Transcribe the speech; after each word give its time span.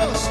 Dos. 0.00 0.30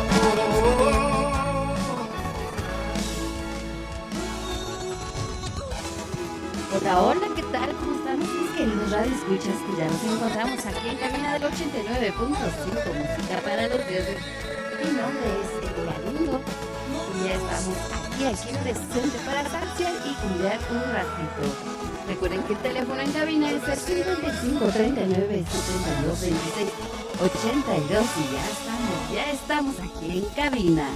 Hola, 6.81 7.02
hola, 7.02 7.28
¿qué 7.36 7.44
tal? 7.44 7.73
¿Cómo 7.76 7.95
están 7.95 8.20
mis 8.20 8.52
queridos 8.58 8.91
radio 8.91 9.12
escuchas? 9.14 9.55
Que 9.66 9.78
ya 9.78 9.86
nos 9.86 10.03
encontramos 10.03 10.66
aquí 10.66 10.89
en 10.89 10.98
cabina 10.98 11.34
del 11.34 11.44
89.5 11.44 12.30
Música 12.30 13.41
para 13.44 13.67
los 13.67 13.88
dioses. 13.88 14.17
Mi 14.84 14.91
nombre 14.91 15.26
es 15.41 16.14
Lindo 16.14 16.41
ya 17.23 17.34
estamos 17.34 17.78
aquí, 17.94 18.26
aquí 18.26 18.58
presente 18.64 19.18
para 19.26 19.44
salsear 19.50 19.94
y 20.05 20.14
cuidar 20.16 20.59
un 20.72 20.82
ratito. 20.94 21.42
Recuerden 22.08 22.44
que 22.44 22.54
el 22.54 22.59
teléfono 22.59 23.02
en 23.02 23.12
cabina 23.12 23.52
es 23.52 23.68
el 23.68 23.78
55 23.78 24.66
39 24.66 25.45
72 25.48 26.22
26 26.22 26.70
82 27.22 28.06
y 28.17 28.34
ya 28.34 28.45
estamos, 28.50 29.14
ya 29.14 29.31
estamos 29.31 29.76
aquí 29.80 30.17
en 30.20 30.26
cabina. 30.36 30.89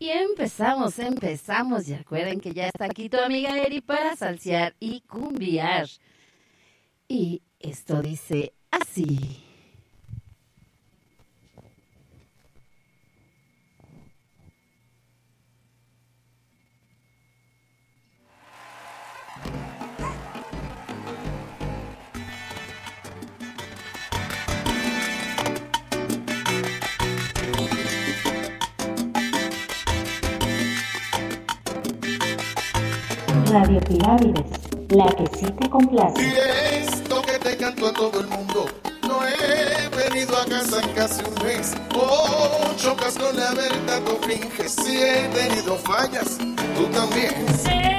Y 0.00 0.08
empezamos, 0.08 0.98
empezamos. 0.98 1.86
Y 1.86 1.94
recuerden 1.94 2.40
que 2.40 2.54
ya 2.54 2.68
está 2.68 2.86
aquí 2.86 3.10
tu 3.10 3.18
amiga 3.18 3.58
Eri 3.58 3.82
para 3.82 4.16
salsear 4.16 4.74
y 4.80 5.02
cumbiar. 5.02 5.88
Y 7.06 7.42
esto 7.58 8.00
dice 8.00 8.54
así. 8.70 9.49
Radio 33.50 33.80
Pirámides, 33.80 34.46
la 34.90 35.08
que 35.08 35.26
sí 35.36 35.46
te 35.46 35.68
complace. 35.68 36.22
Y 36.22 36.84
esto 36.84 37.20
que 37.22 37.36
te 37.40 37.56
canto 37.56 37.88
a 37.88 37.92
todo 37.92 38.20
el 38.20 38.28
mundo. 38.28 38.66
No 39.02 39.18
he 39.26 39.88
venido 39.88 40.36
a 40.36 40.44
casa 40.44 40.80
en 40.80 40.88
casi 40.90 41.22
un 41.24 41.34
mes. 41.44 41.74
Oh, 41.96 42.72
chocas 42.76 43.18
con 43.18 43.36
la 43.36 43.50
verdad, 43.52 44.02
tú 44.06 44.18
finges. 44.24 44.72
Si 44.72 45.02
he 45.02 45.28
tenido 45.34 45.76
fallas, 45.78 46.38
tú 46.76 46.84
también. 46.92 47.89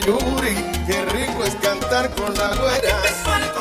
Sayuri, 0.00 0.54
qué 0.86 1.04
rico 1.06 1.44
es 1.44 1.54
cantar 1.56 2.08
con 2.14 2.32
la 2.34 2.54
güera. 2.54 3.57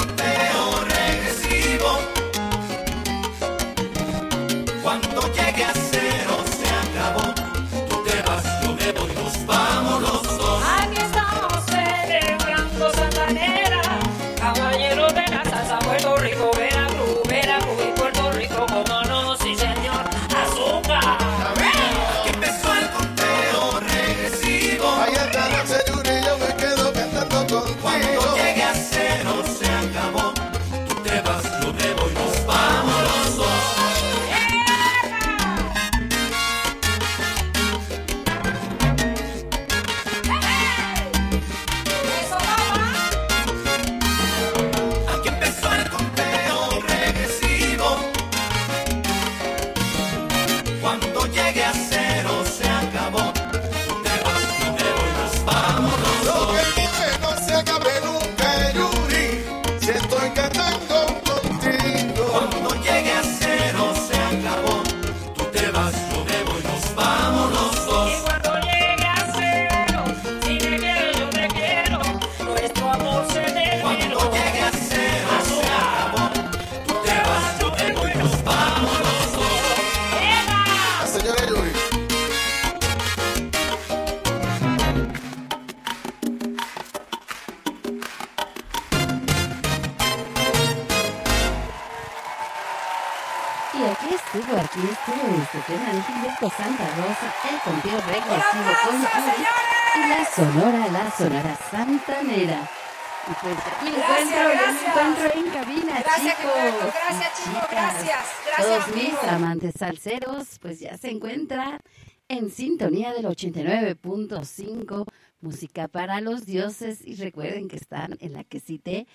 salseros, 109.78 110.60
pues 110.60 110.80
ya 110.80 110.98
se 110.98 111.10
encuentra 111.10 111.82
en 112.28 112.50
sintonía 112.50 113.14
del 113.14 113.26
89.5, 113.26 115.06
música 115.40 115.88
para 115.88 116.20
los 116.20 116.46
dioses 116.46 117.06
y 117.06 117.16
recuerden 117.16 117.68
que 117.68 117.78
están 117.78 118.18
en 118.20 118.34
la 118.34 118.44
que 118.44 118.60
cité, 118.60 119.08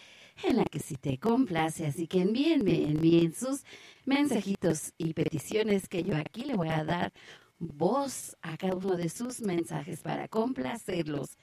en 0.45 0.57
la 0.57 0.65
que 0.65 0.79
cité 0.79 1.19
complace, 1.19 1.87
así 1.87 2.07
que 2.07 2.23
envíenme, 2.23 2.89
envíen 2.91 3.35
sus 3.35 3.65
mensajitos 4.07 4.95
y 4.97 5.13
peticiones 5.13 5.89
que 5.89 6.03
yo 6.05 6.17
aquí 6.17 6.45
le 6.45 6.55
voy 6.55 6.71
a 6.71 6.85
dar 6.85 7.13
voz 7.59 8.37
a 8.43 8.57
cada 8.57 8.75
uno 8.75 8.97
de 8.97 9.09
sus 9.09 9.41
mensajes 9.41 10.01
para 10.01 10.29
complacerlos. 10.29 11.37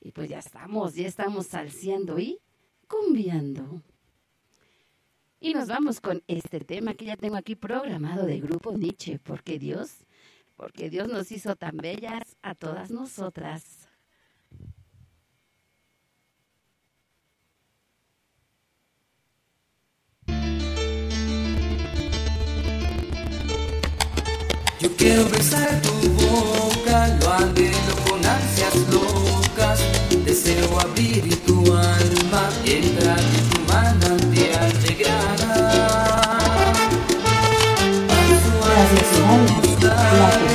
Y 0.00 0.12
pues 0.12 0.28
ya 0.28 0.38
estamos, 0.38 0.94
ya 0.94 1.06
estamos 1.06 1.46
salseando 1.46 2.18
y 2.18 2.38
cumbiando. 2.86 3.82
Y 5.44 5.52
nos 5.52 5.68
vamos 5.68 6.00
con 6.00 6.22
este 6.26 6.58
tema 6.60 6.94
que 6.94 7.04
ya 7.04 7.18
tengo 7.18 7.36
aquí 7.36 7.54
programado 7.54 8.24
de 8.24 8.40
grupo 8.40 8.72
Nietzsche, 8.72 9.18
porque 9.18 9.58
Dios, 9.58 10.06
porque 10.56 10.88
Dios 10.88 11.06
nos 11.08 11.30
hizo 11.32 11.54
tan 11.54 11.76
bellas 11.76 12.38
a 12.40 12.54
todas 12.54 12.90
nosotras. 12.90 13.86
Yo 24.80 24.96
quiero 24.96 25.28
besar 25.28 25.82
tu 25.82 25.90
boca, 26.08 27.18
lo 27.20 27.32
anhelo 27.34 27.94
con 28.08 28.24
ansias 28.24 28.76
locas, 28.90 29.78
deseo 30.24 30.80
abrir 30.80 31.36
tu 31.44 31.60
alma, 31.70 32.48
entrar 32.64 33.20
en 33.20 33.50
tu 33.50 33.60
mano 33.70 34.13
home. 39.24 39.46
Love 39.80 40.50
it. 40.50 40.53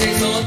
Gracias. 0.00 0.39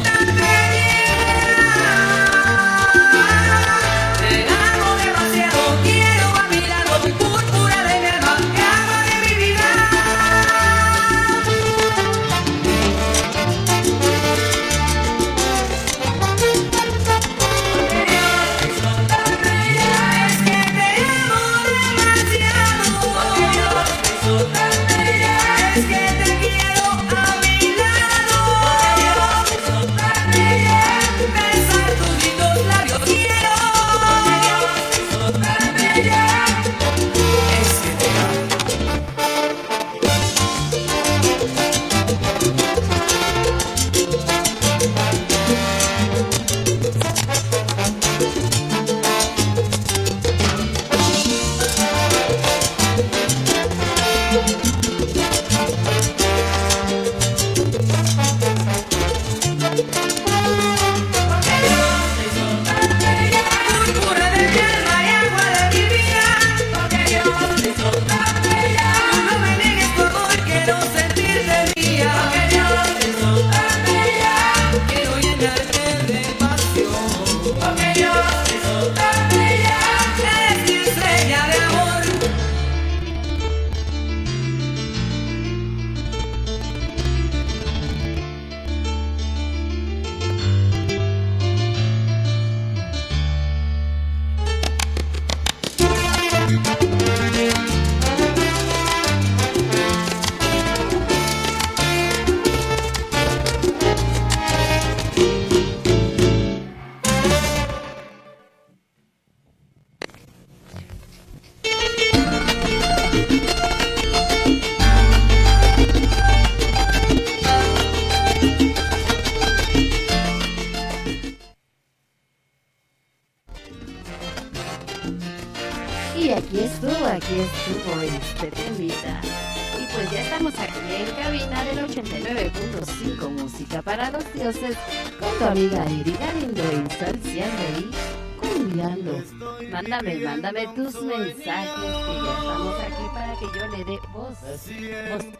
Mensajes 141.53 141.95
que 142.05 142.13
ya 142.24 142.33
estamos 142.33 142.79
aquí 142.79 143.05
para 143.13 143.33
que 143.36 143.45
yo 143.45 143.67
le 143.67 143.83
dé 143.83 144.00
voz, 144.12 144.38
voz 144.41 144.67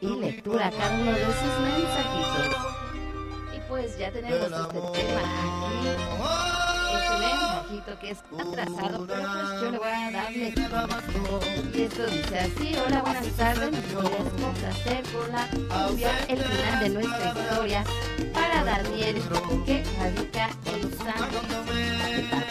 y 0.02 0.08
lectura 0.20 0.68
a 0.68 0.72
cada 0.72 0.96
uno 0.96 1.12
de 1.12 1.26
sus 1.26 1.60
mensajitos. 1.60 2.58
Y 3.56 3.60
pues 3.68 3.98
ya 3.98 4.12
tenemos 4.12 4.42
este 4.42 4.52
tema 4.52 5.22
aquí. 5.22 5.90
Este 6.94 7.18
mensajito 7.18 8.00
que 8.00 8.12
es 8.12 8.20
atrasado, 8.40 9.08
pero 9.08 9.24
pues 9.24 9.62
yo 9.62 9.72
le 9.72 9.78
voy 9.80 9.88
a 9.88 10.12
dar 10.12 10.32
lectura. 10.32 10.88
Y 11.74 11.82
esto 11.82 12.06
dice 12.06 12.40
así, 12.40 12.76
hola, 12.86 13.02
buenas 13.02 13.28
tardes, 13.30 13.72
me 13.72 13.82
complacer 14.44 15.04
con 15.12 15.32
la 15.32 15.48
cumbia, 15.50 16.12
el 16.28 16.38
final 16.38 16.80
de 16.80 16.90
nuestra 16.90 17.34
historia, 17.34 17.84
para 18.34 18.64
Daniel, 18.64 19.22
que 19.66 19.84
radica 20.00 20.50
en 20.66 20.98
San 20.98 21.18
Luis, 21.68 22.43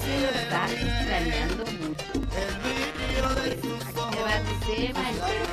que 0.00 0.20
lo 0.20 0.28
está 0.30 0.66
extrañando 0.70 1.64
mucho. 1.66 2.04
Pues, 2.12 2.50
aquí 3.04 4.18
va 4.22 4.34
tu 4.42 4.54
tema, 4.66 5.10
espero 5.10 5.44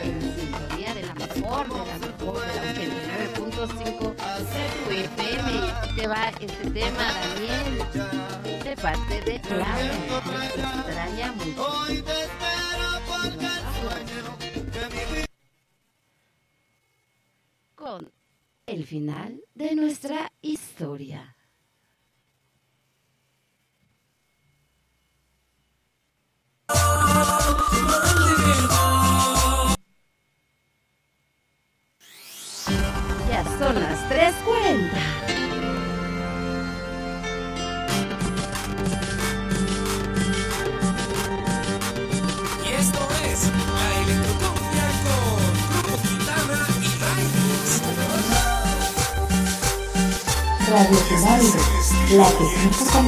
que 0.00 0.08
en 0.08 0.20
sintonía 0.34 0.90
de 0.94 1.02
la 1.02 1.14
mejor, 1.14 1.64
de 1.68 1.78
la 1.86 1.98
mejor, 1.98 2.40
de 2.40 2.52
la 2.54 2.62
89.5 2.74 4.14
de 4.54 4.64
tu 4.74 4.90
FM, 4.90 5.48
y 5.50 5.54
aquí 5.58 5.88
te 5.96 6.06
va 6.06 6.28
este 6.28 6.70
tema, 6.70 7.04
Daniel, 7.14 7.68
de 8.64 8.76
parte 8.76 9.20
de 9.22 9.40
Laura, 9.56 9.96
que 10.12 10.48
te 10.54 10.64
extraña 10.64 11.32
mucho. 11.32 11.62
Con 17.74 18.12
el 18.66 18.84
final 18.84 19.40
de 19.54 19.74
nuestra 19.74 20.30
historia. 20.42 21.37
Ya 33.28 33.42
son 33.58 33.74
las 33.80 33.98
3.40. 34.08 34.38
Y 42.64 42.66
esto 42.72 43.02
es 43.24 43.40
la 43.74 43.88
electrocumbia 44.02 44.86
con 45.04 45.38
Grupo 45.72 45.94
Quintana 46.02 46.58
y 46.80 46.88
Raíz. 47.02 47.82
Radio 50.70 50.98
Fidalgo, 51.08 51.60
la 52.16 52.28
que 52.36 52.44
escucha 52.68 53.00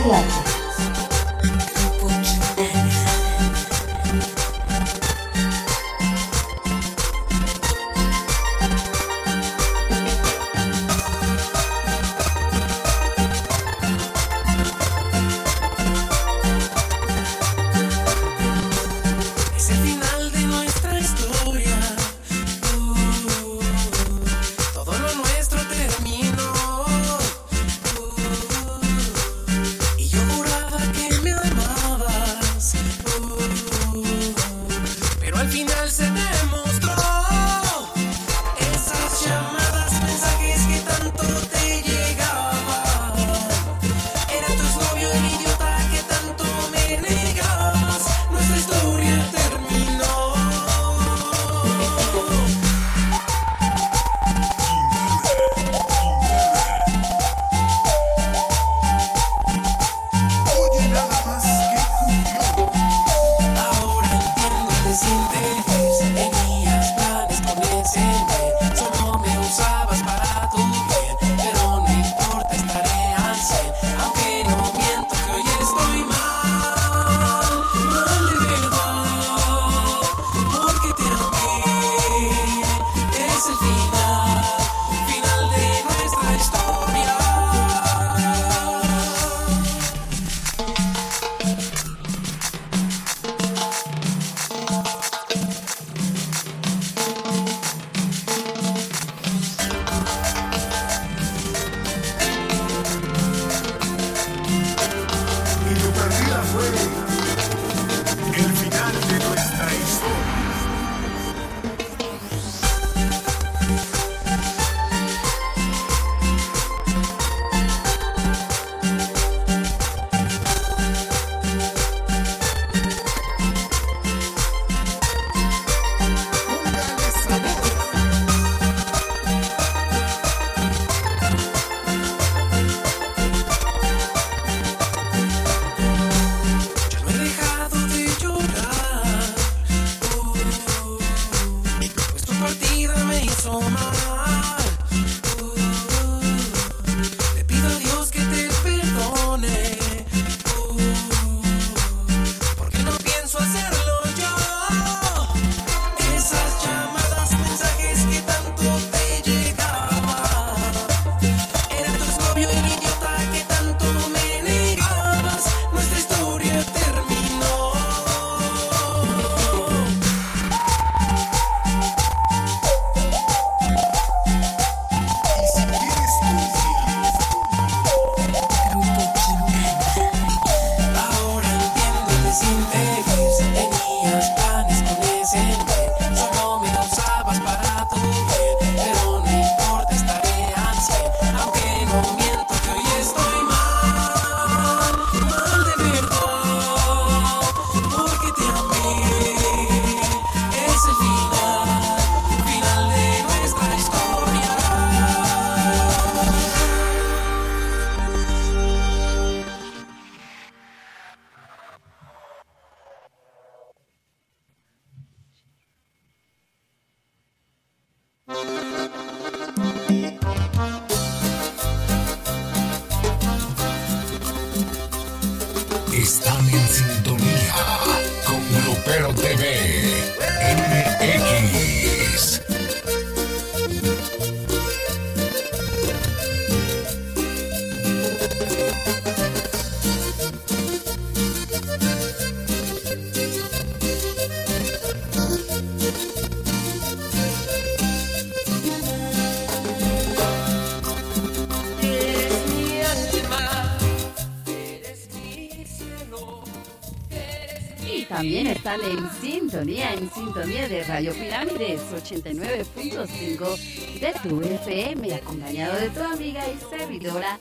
en 259.68 260.10
sintonía 260.10 260.68
de 260.68 260.82
Radio 260.84 261.12
Pirámides 261.12 261.82
89.5 261.92 264.00
de 264.00 264.14
tu 264.22 264.40
FM, 264.40 265.14
acompañado 265.14 265.78
de 265.78 265.90
tu 265.90 266.00
amiga 266.00 266.50
y 266.50 266.56
servidora 266.56 267.38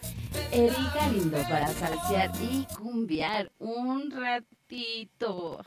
Erika 0.52 1.08
Lindo 1.14 1.38
para 1.44 1.70
salsear 1.70 2.32
y 2.42 2.66
cumbiar 2.76 3.50
un 3.60 4.12
ratito. 4.12 5.64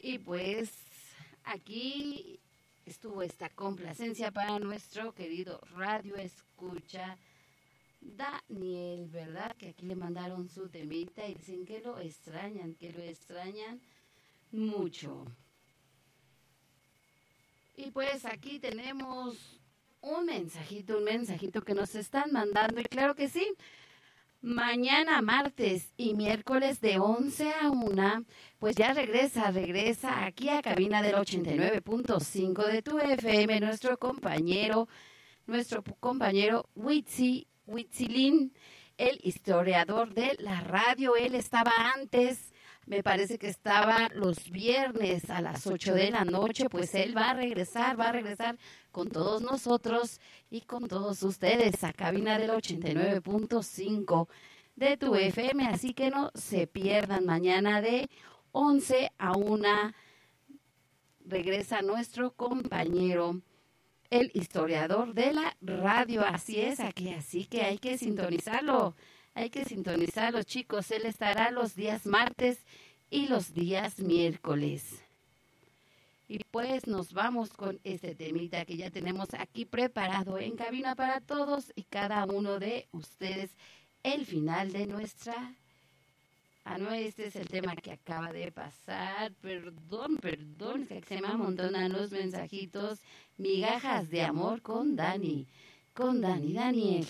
Y 0.00 0.18
pues 0.20 0.70
aquí 1.44 2.40
estuvo 2.86 3.20
esta 3.20 3.50
complacencia 3.50 4.30
para 4.30 4.58
nuestro 4.58 5.12
querido 5.12 5.60
Radio 5.76 6.16
Escucha 6.16 7.18
Daniel, 8.00 9.06
¿verdad? 9.12 9.54
Que 9.58 9.68
aquí 9.68 9.84
le 9.84 9.96
mandaron 9.96 10.48
su 10.48 10.70
temita 10.70 11.28
y 11.28 11.34
dicen 11.34 11.66
que 11.66 11.82
lo 11.82 12.00
extrañan, 12.00 12.74
que 12.74 12.90
lo 12.92 13.02
extrañan 13.02 13.82
mucho. 14.52 15.26
Y 17.76 17.90
pues 17.90 18.24
aquí 18.24 18.58
tenemos 18.58 19.60
un 20.00 20.26
mensajito, 20.26 20.98
un 20.98 21.04
mensajito 21.04 21.62
que 21.62 21.74
nos 21.74 21.94
están 21.94 22.32
mandando 22.32 22.80
y 22.80 22.84
claro 22.84 23.14
que 23.14 23.28
sí. 23.28 23.46
Mañana 24.40 25.20
martes 25.22 25.92
y 25.96 26.14
miércoles 26.14 26.80
de 26.80 26.98
11 26.98 27.52
a 27.60 27.70
1, 27.70 28.24
pues 28.58 28.76
ya 28.76 28.92
regresa, 28.92 29.50
regresa 29.50 30.24
aquí 30.24 30.48
a 30.48 30.62
cabina 30.62 31.02
del 31.02 31.16
89.5 31.16 32.66
de 32.66 32.82
tu 32.82 32.98
FM, 32.98 33.60
nuestro 33.60 33.98
compañero, 33.98 34.88
nuestro 35.46 35.82
compañero 35.82 36.68
Witsi 36.76 37.48
Huitzilín, 37.66 38.52
el 38.96 39.18
historiador 39.22 40.14
de 40.14 40.36
la 40.38 40.60
radio. 40.60 41.16
Él 41.16 41.34
estaba 41.34 41.72
antes, 41.96 42.52
me 42.86 43.02
parece 43.02 43.38
que 43.38 43.48
estaba 43.48 44.08
los 44.14 44.50
viernes 44.50 45.28
a 45.30 45.40
las 45.40 45.66
8 45.66 45.94
de 45.94 46.10
la 46.10 46.24
noche, 46.24 46.68
pues 46.68 46.94
él 46.94 47.16
va 47.16 47.30
a 47.30 47.34
regresar, 47.34 47.98
va 47.98 48.08
a 48.08 48.12
regresar 48.12 48.56
con 48.92 49.10
todos 49.10 49.42
nosotros 49.42 50.20
y 50.50 50.62
con 50.62 50.88
todos 50.88 51.22
ustedes 51.22 51.82
a 51.84 51.92
cabina 51.92 52.38
del 52.38 52.50
89.5 52.50 54.28
de 54.76 54.96
tu 54.96 55.14
FM, 55.14 55.66
así 55.66 55.94
que 55.94 56.10
no 56.10 56.30
se 56.34 56.66
pierdan 56.66 57.26
mañana 57.26 57.80
de 57.82 58.08
11 58.52 59.12
a 59.18 59.32
1 59.32 59.92
regresa 61.26 61.82
nuestro 61.82 62.32
compañero 62.32 63.40
el 64.10 64.30
historiador 64.34 65.14
de 65.14 65.32
la 65.32 65.56
radio. 65.60 66.22
Así 66.24 66.60
es, 66.60 66.80
aquí, 66.80 67.10
así 67.10 67.44
que 67.44 67.62
hay 67.62 67.78
que 67.78 67.98
sintonizarlo. 67.98 68.94
Hay 69.36 69.50
que 69.50 69.66
sintonizarlo, 69.66 70.42
chicos. 70.44 70.90
Él 70.90 71.04
estará 71.04 71.50
los 71.50 71.76
días 71.76 72.06
martes 72.06 72.64
y 73.10 73.28
los 73.28 73.52
días 73.52 73.98
miércoles. 73.98 75.02
Y 76.26 76.38
pues 76.50 76.86
nos 76.86 77.12
vamos 77.12 77.50
con 77.50 77.78
este 77.84 78.14
temita 78.14 78.64
que 78.64 78.78
ya 78.78 78.90
tenemos 78.90 79.34
aquí 79.34 79.66
preparado 79.66 80.38
en 80.38 80.56
cabina 80.56 80.94
para 80.94 81.20
todos 81.20 81.70
y 81.76 81.82
cada 81.82 82.24
uno 82.24 82.58
de 82.58 82.88
ustedes. 82.92 83.50
El 84.02 84.24
final 84.24 84.72
de 84.72 84.86
nuestra 84.86 85.52
Ah, 86.64 86.78
no, 86.78 86.90
este 86.90 87.26
es 87.26 87.36
el 87.36 87.46
tema 87.46 87.76
que 87.76 87.92
acaba 87.92 88.32
de 88.32 88.50
pasar. 88.50 89.32
Perdón, 89.34 90.16
perdón, 90.16 90.86
es 90.88 91.04
que 91.04 91.14
se 91.14 91.20
me 91.20 91.28
amontonan 91.28 91.92
los 91.92 92.10
mensajitos. 92.10 93.00
Migajas 93.36 94.08
de 94.08 94.22
amor 94.22 94.62
con 94.62 94.96
Dani. 94.96 95.46
Con 95.92 96.22
Dani 96.22 96.54
Daniel. 96.54 97.06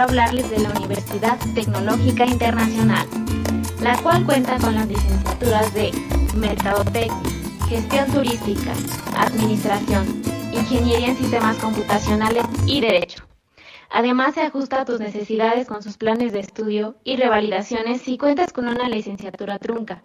Hablarles 0.00 0.50
de 0.50 0.60
la 0.60 0.70
Universidad 0.70 1.38
Tecnológica 1.54 2.24
Internacional, 2.24 3.06
la 3.80 3.96
cual 4.02 4.24
cuenta 4.24 4.58
con 4.58 4.74
las 4.74 4.88
licenciaturas 4.88 5.74
de 5.74 5.92
Mercadotecnia, 6.34 7.30
Gestión 7.68 8.10
Turística, 8.10 8.72
Administración, 9.16 10.22
Ingeniería 10.52 11.08
en 11.08 11.16
Sistemas 11.16 11.58
Computacionales 11.58 12.44
y 12.66 12.80
Derecho. 12.80 13.24
Además, 13.90 14.34
se 14.34 14.42
ajusta 14.42 14.80
a 14.80 14.84
tus 14.84 15.00
necesidades 15.00 15.66
con 15.66 15.82
sus 15.82 15.96
planes 15.96 16.32
de 16.32 16.40
estudio 16.40 16.96
y 17.04 17.16
revalidaciones 17.16 18.00
si 18.00 18.16
cuentas 18.16 18.52
con 18.52 18.68
una 18.68 18.88
licenciatura 18.88 19.58
trunca, 19.58 20.02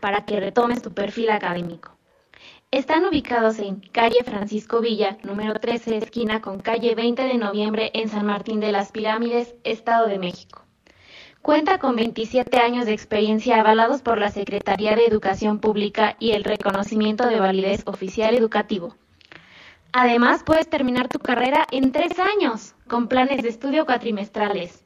para 0.00 0.24
que 0.24 0.40
retomes 0.40 0.82
tu 0.82 0.92
perfil 0.92 1.30
académico. 1.30 1.97
Están 2.70 3.06
ubicados 3.06 3.60
en 3.60 3.80
calle 3.80 4.22
Francisco 4.26 4.82
Villa, 4.82 5.16
número 5.22 5.54
13, 5.58 5.96
esquina 5.96 6.42
con 6.42 6.60
calle 6.60 6.94
20 6.94 7.22
de 7.22 7.38
noviembre 7.38 7.90
en 7.94 8.10
San 8.10 8.26
Martín 8.26 8.60
de 8.60 8.72
las 8.72 8.92
Pirámides, 8.92 9.54
Estado 9.64 10.06
de 10.06 10.18
México. 10.18 10.66
Cuenta 11.40 11.78
con 11.78 11.96
27 11.96 12.58
años 12.58 12.84
de 12.84 12.92
experiencia 12.92 13.58
avalados 13.58 14.02
por 14.02 14.18
la 14.18 14.30
Secretaría 14.30 14.96
de 14.96 15.06
Educación 15.06 15.60
Pública 15.60 16.16
y 16.18 16.32
el 16.32 16.44
reconocimiento 16.44 17.26
de 17.26 17.40
validez 17.40 17.84
oficial 17.86 18.34
educativo. 18.34 18.94
Además, 19.92 20.42
puedes 20.44 20.68
terminar 20.68 21.08
tu 21.08 21.20
carrera 21.20 21.66
en 21.70 21.90
tres 21.90 22.18
años, 22.18 22.74
con 22.86 23.08
planes 23.08 23.42
de 23.42 23.48
estudio 23.48 23.86
cuatrimestrales. 23.86 24.84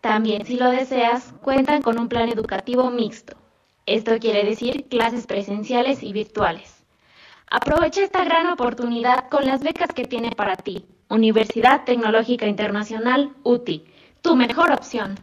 También, 0.00 0.46
si 0.46 0.56
lo 0.56 0.70
deseas, 0.70 1.34
cuentan 1.42 1.82
con 1.82 2.00
un 2.00 2.08
plan 2.08 2.30
educativo 2.30 2.90
mixto. 2.90 3.36
Esto 3.84 4.18
quiere 4.18 4.44
decir 4.44 4.86
clases 4.88 5.26
presenciales 5.26 6.02
y 6.02 6.14
virtuales. 6.14 6.77
Aprovecha 7.50 8.02
esta 8.02 8.24
gran 8.24 8.46
oportunidad 8.48 9.28
con 9.30 9.46
las 9.46 9.62
becas 9.62 9.92
que 9.94 10.04
tiene 10.04 10.32
para 10.32 10.56
ti. 10.56 10.84
Universidad 11.08 11.84
Tecnológica 11.84 12.46
Internacional, 12.46 13.32
UTI, 13.42 13.86
tu 14.20 14.36
mejor 14.36 14.70
opción. 14.72 15.18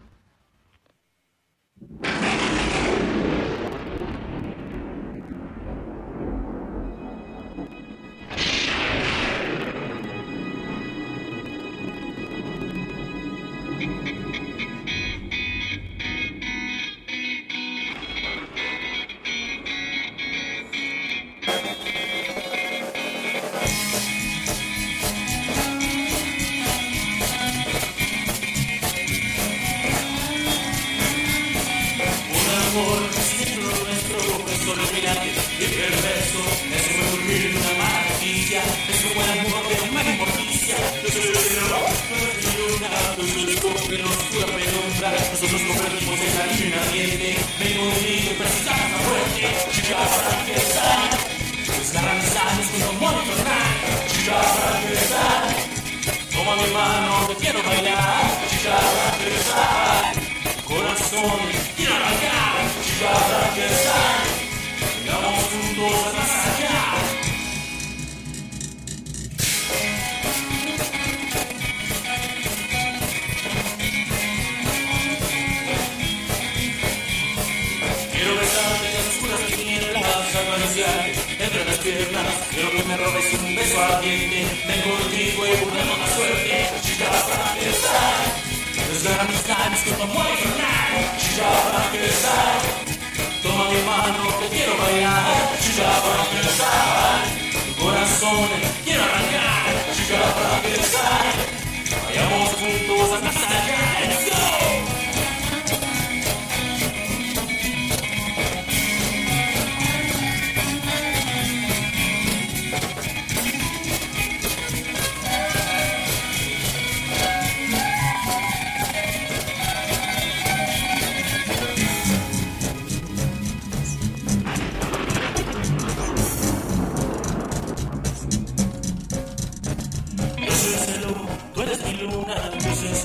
Quiero 57.33 57.63
bailar, 57.63 58.47
chica 58.49 58.75
para 58.75 59.15
empezar. 59.15 60.13
Corazón, 60.67 61.54
que 82.75 82.83
me 82.83 82.97
robes 82.97 83.33
un 83.33 83.55
beso 83.55 83.81
ardiente. 83.81 84.45
Ven 84.67 84.81
contigo 84.81 85.47
y 85.47 85.55
burlemos 85.63 85.99
la 85.99 86.09
suerte. 86.15 86.69
Chica, 86.83 87.09
para 87.09 87.47
empezar. 87.53 88.23
Desgarra 88.91 89.23
mis 89.23 89.47
labios 89.47 89.81
con 89.85 89.93
tu 89.95 90.03
amor 90.03 90.25
infernal. 90.31 90.93
Chica, 91.21 91.47
para 91.71 91.85
empezar. 91.85 92.59
Toma 93.43 93.65
mi 93.71 93.81
mano, 93.91 94.39
que 94.39 94.47
quiero 94.55 94.77
bailar. 94.77 95.59
Chica, 95.63 95.88
para 96.03 96.23
empezar. 96.27 97.21
Tu 97.65 97.83
corazón, 97.83 98.49
quiero 98.83 99.03
arrancar. 99.03 99.71
Chica, 99.95 100.19
para 100.35 100.55
empezar. 100.57 101.25
Vayamos 102.05 102.49
juntos 102.59 103.17
a 103.17 103.25
más 103.25 104.24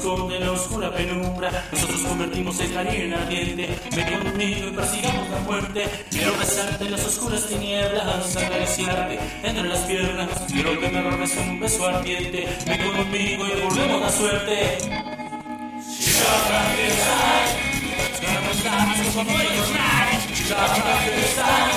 esconde 0.01 0.41
la 0.41 0.53
oscura 0.53 0.91
penumbra. 0.91 1.51
Nosotros 1.73 2.01
convertimos 2.01 2.59
el 2.61 2.73
cariño 2.73 3.05
en 3.05 3.15
ardiente. 3.15 3.79
Ven 3.95 4.19
conmigo 4.19 4.69
y 4.69 4.71
persigamos 4.71 5.29
la 5.29 5.41
muerte. 5.41 5.85
Quiero 6.11 6.39
besarte 6.39 6.85
en 6.87 6.91
las 6.93 7.05
oscuras 7.05 7.47
tinieblas, 7.47 8.37
acariciarte 8.37 9.19
entre 9.43 9.69
las 9.69 9.81
piernas. 9.81 10.29
Quiero 10.51 10.81
que 10.81 10.89
me 10.89 11.03
robes 11.03 11.37
un 11.37 11.61
beso 11.61 11.87
ardiente. 11.87 12.49
Ven 12.67 12.81
conmigo 12.97 13.47
y 13.47 13.61
volvemos 13.61 14.01
la 14.01 14.11
suerte. 14.11 14.79
Chica, 15.99 16.33
para 16.49 16.71
empezar, 16.71 17.45
para 18.23 18.39
empezar, 18.41 19.15
como 19.15 19.31
voy 19.31 19.43
a 19.43 19.55
llorar. 19.55 20.09
Chica, 20.35 20.57
para 20.57 21.05
empezar, 21.05 21.71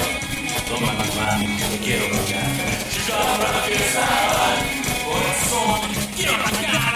toma 0.70 0.92
mi 0.94 1.08
mano, 1.20 1.70
te 1.72 1.78
quiero 1.80 2.06
bailar. 2.06 2.48
Chica, 2.90 3.18
para 3.42 3.60
empezar. 3.68 4.84
Corazón, 5.04 5.82
quiero 6.16 6.34
arrancar, 6.34 6.93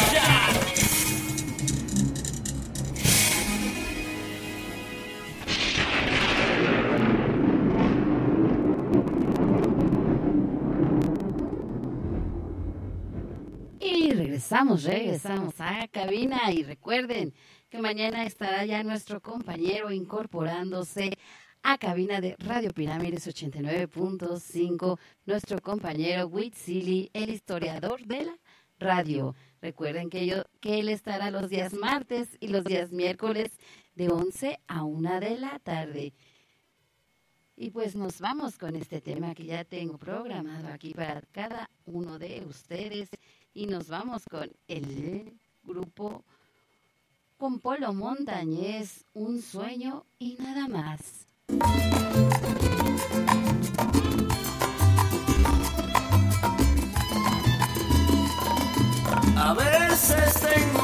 allá. 0.00 0.48
Y 13.80 14.10
regresamos, 14.12 14.82
regresamos 14.84 15.54
a 15.60 15.86
cabina 15.88 16.50
y 16.50 16.64
recuerden 16.64 17.34
que 17.70 17.78
mañana 17.78 18.24
estará 18.24 18.64
ya 18.64 18.82
nuestro 18.82 19.20
compañero 19.20 19.90
incorporándose 19.90 21.16
a 21.70 21.76
cabina 21.76 22.22
de 22.22 22.34
Radio 22.38 22.70
Pirámides 22.70 23.26
89.5, 23.26 24.98
nuestro 25.26 25.60
compañero 25.60 26.26
Witzili, 26.26 27.10
el 27.12 27.28
historiador 27.28 28.00
de 28.06 28.24
la 28.24 28.38
radio. 28.78 29.34
Recuerden 29.60 30.08
que, 30.08 30.24
yo, 30.24 30.44
que 30.62 30.78
él 30.80 30.88
estará 30.88 31.30
los 31.30 31.50
días 31.50 31.74
martes 31.74 32.38
y 32.40 32.48
los 32.48 32.64
días 32.64 32.90
miércoles 32.90 33.52
de 33.96 34.08
11 34.08 34.58
a 34.66 34.82
1 34.82 35.20
de 35.20 35.36
la 35.36 35.58
tarde. 35.58 36.14
Y 37.54 37.68
pues 37.68 37.94
nos 37.94 38.18
vamos 38.18 38.56
con 38.56 38.74
este 38.74 39.02
tema 39.02 39.34
que 39.34 39.44
ya 39.44 39.62
tengo 39.62 39.98
programado 39.98 40.68
aquí 40.68 40.94
para 40.94 41.20
cada 41.32 41.68
uno 41.84 42.18
de 42.18 42.46
ustedes. 42.48 43.10
Y 43.52 43.66
nos 43.66 43.88
vamos 43.88 44.24
con 44.24 44.50
el 44.68 45.34
grupo 45.64 46.24
con 47.36 47.60
Polo 47.60 47.92
Montañés, 47.92 49.04
Un 49.12 49.42
sueño 49.42 50.06
y 50.18 50.38
nada 50.40 50.66
más. 50.66 51.27
A 51.50 51.54
veces 59.54 60.40
tengo 60.40 60.77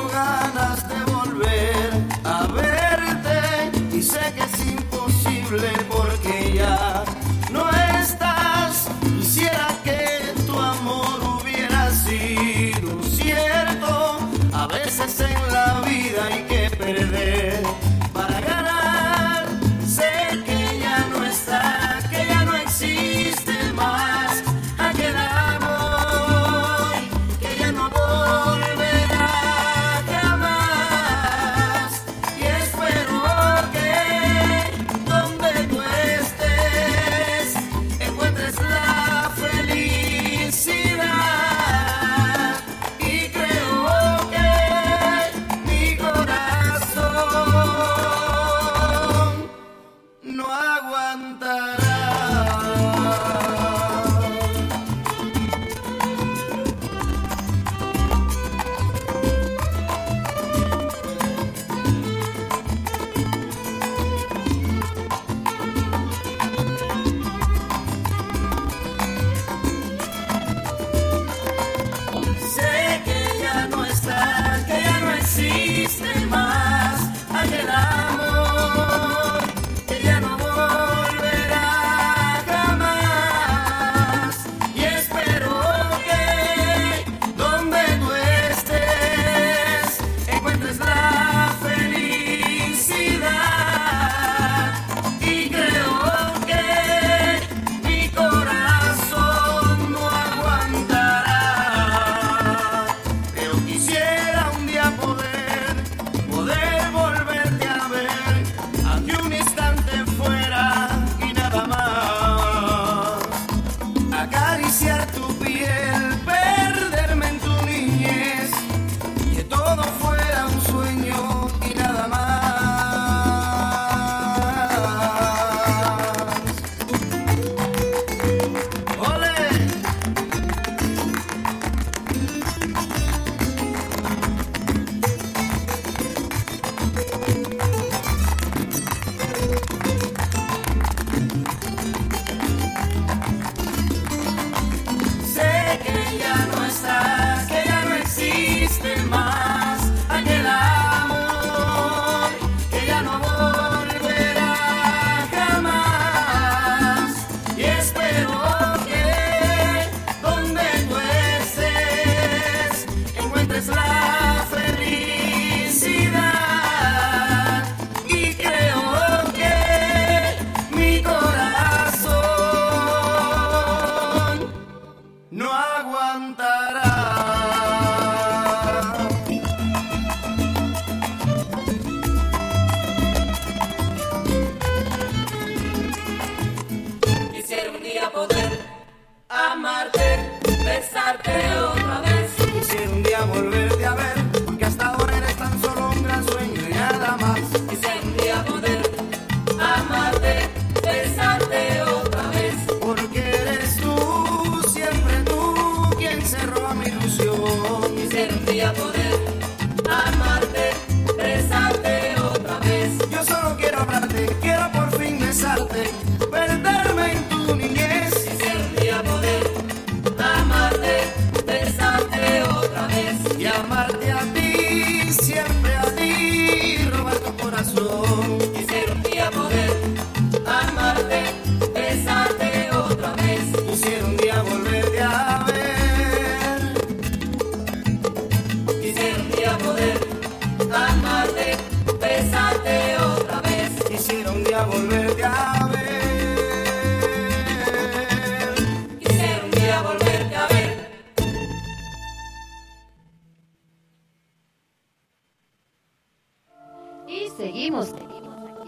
seguimos 257.36 257.92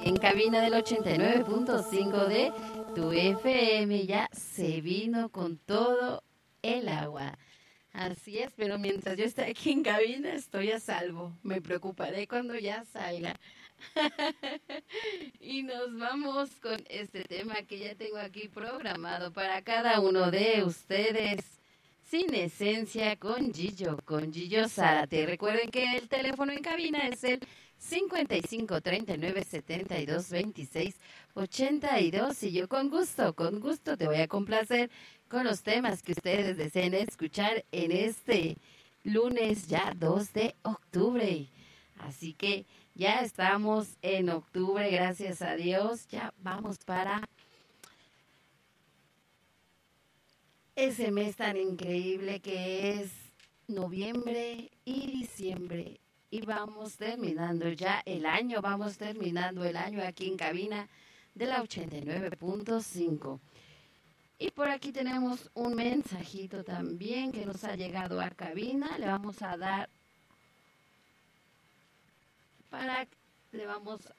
en 0.02 0.16
cabina 0.16 0.61
del 0.61 0.74
89.5 0.74 2.26
de 2.26 2.52
tu 2.94 3.12
FM. 3.12 4.07
Ya 4.07 4.29
se 4.33 4.81
vino 4.81 5.29
con 5.31 5.59
todo 5.59 6.22
el 6.62 6.88
agua. 6.88 7.38
Así 7.92 8.38
es, 8.38 8.52
pero 8.57 8.79
mientras 8.79 9.16
yo 9.16 9.24
esté 9.24 9.44
aquí 9.44 9.70
en 9.70 9.83
cabina 9.83 10.33
estoy 10.33 10.72
a 10.72 10.81
salvo. 10.81 11.33
Me 11.42 11.61
preocuparé 11.61 12.26
cuando 12.26 12.57
ya 12.57 12.85
salga. 12.85 13.35
y 15.40 15.62
nos 15.62 15.96
vamos 15.96 16.50
con 16.61 16.83
este 16.88 17.24
tema 17.24 17.55
que 17.62 17.79
ya 17.79 17.94
tengo 17.94 18.18
aquí 18.18 18.48
programado 18.48 19.33
para 19.33 19.62
cada 19.62 20.00
uno 20.00 20.31
de 20.31 20.62
ustedes. 20.64 21.40
Sin 22.09 22.35
esencia 22.35 23.16
con 23.16 23.52
Gillo, 23.52 23.98
con 24.05 24.33
Gillo 24.33 24.68
Zárate. 24.68 25.26
Recuerden 25.26 25.70
que 25.70 25.96
el 25.96 26.09
teléfono 26.09 26.52
en 26.52 26.62
cabina 26.62 27.09
es 27.09 27.24
el 27.24 27.40
55 27.79 28.81
39 28.81 29.45
72 29.45 30.31
26 30.31 30.95
82 31.35 32.43
y 32.43 32.53
yo 32.53 32.69
con 32.69 32.91
gusto, 32.91 33.35
con 33.35 33.61
gusto 33.61 33.97
te 33.97 34.07
voy 34.07 34.17
a 34.17 34.29
complacer 34.29 34.91
con 35.29 35.45
los 35.45 35.62
temas 35.62 36.03
que 36.03 36.12
ustedes 36.12 36.57
deseen 36.57 36.95
escuchar 36.95 37.65
en 37.73 37.92
este 37.92 38.57
lunes 39.05 39.69
ya 39.69 39.92
2 39.96 40.33
de 40.33 40.55
octubre. 40.63 41.46
Así 41.98 42.35
que 42.35 42.67
ya 42.94 43.21
estamos 43.21 43.96
en 44.03 44.31
octubre, 44.31 44.90
gracias 44.90 45.42
a 45.42 45.55
Dios, 45.57 46.09
ya 46.09 46.33
vamos 46.38 46.79
para 46.79 47.23
ese 50.75 51.11
mes 51.11 51.37
tan 51.37 51.57
increíble 51.57 52.40
que 52.40 53.00
es 53.00 53.11
noviembre 53.67 54.71
y 54.85 55.07
diciembre 55.11 56.00
y 56.31 56.40
vamos 56.44 56.96
terminando 56.96 57.68
ya 57.68 58.02
el 58.04 58.27
año, 58.27 58.60
vamos 58.60 58.98
terminando 58.98 59.64
el 59.64 59.77
año 59.77 60.02
aquí 60.02 60.29
en 60.29 60.37
cabina 60.37 60.88
de 61.35 61.46
la 61.46 61.62
89.5. 61.62 63.40
Y 64.38 64.50
por 64.50 64.68
aquí 64.68 64.92
tenemos 64.92 65.50
un 65.54 65.74
mensajito 65.74 66.62
también 66.62 67.33
que 67.33 67.46
nos 67.46 67.64
ha 67.64 67.74
llegado 67.74 68.20
a 68.20 68.31
cabina. 68.31 68.98
Le 68.98 69.06
vamos 69.06 69.40
a 69.42 69.56
dar 69.56 69.88
para 72.70 73.06
le 73.52 73.66
vamos 73.66 74.12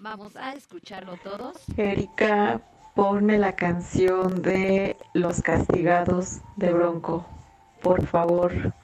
vamos 0.00 0.34
a 0.36 0.54
escucharlo 0.54 1.16
todos. 1.18 1.56
Erika, 1.76 2.60
ponme 2.94 3.38
la 3.38 3.54
canción 3.54 4.42
de 4.42 4.96
Los 5.14 5.40
Castigados 5.40 6.40
de 6.56 6.72
Bronco, 6.72 7.24
por 7.80 8.04
favor, 8.06 8.74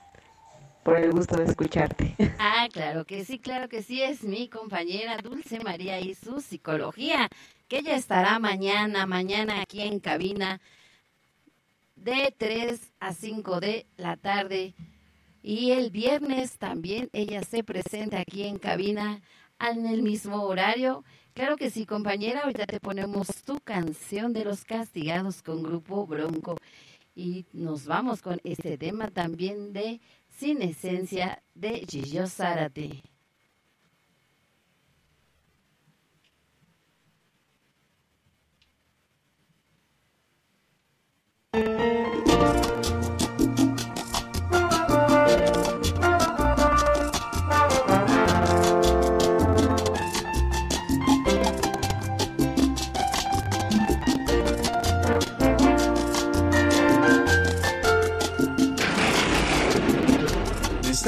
por 0.82 0.98
el 0.98 1.12
gusto 1.12 1.36
de 1.36 1.44
escucharte. 1.44 2.14
Ah, 2.40 2.68
claro 2.72 3.04
que 3.04 3.24
sí, 3.24 3.38
claro 3.38 3.68
que 3.68 3.82
sí, 3.82 4.02
es 4.02 4.22
mi 4.22 4.48
compañera 4.48 5.18
Dulce 5.18 5.58
María 5.60 6.00
y 6.00 6.14
su 6.14 6.40
psicología, 6.40 7.28
que 7.66 7.78
ella 7.78 7.96
estará 7.96 8.38
mañana, 8.38 9.06
mañana 9.06 9.60
aquí 9.60 9.82
en 9.82 9.98
cabina 9.98 10.60
de 11.96 12.34
3 12.36 12.80
a 13.00 13.12
5 13.12 13.60
de 13.60 13.86
la 13.96 14.16
tarde. 14.16 14.74
Y 15.42 15.72
el 15.72 15.90
viernes 15.90 16.58
también 16.58 17.08
ella 17.12 17.42
se 17.42 17.64
presenta 17.64 18.20
aquí 18.20 18.44
en 18.44 18.58
cabina 18.58 19.20
en 19.60 19.86
el 19.86 20.02
mismo 20.02 20.42
horario. 20.42 21.04
Claro 21.34 21.56
que 21.56 21.70
sí, 21.70 21.86
compañera, 21.86 22.40
ahorita 22.42 22.66
te 22.66 22.80
ponemos 22.80 23.28
tu 23.44 23.60
canción 23.60 24.32
de 24.32 24.44
los 24.44 24.64
castigados 24.64 25.42
con 25.42 25.62
Grupo 25.62 26.06
Bronco. 26.06 26.56
Y 27.14 27.46
nos 27.52 27.86
vamos 27.86 28.22
con 28.22 28.40
este 28.44 28.78
tema 28.78 29.08
también 29.08 29.72
de 29.72 30.00
Sin 30.38 30.62
Esencia 30.62 31.42
de 31.52 31.84
Gillo 31.84 32.28
Zárate. 32.28 33.02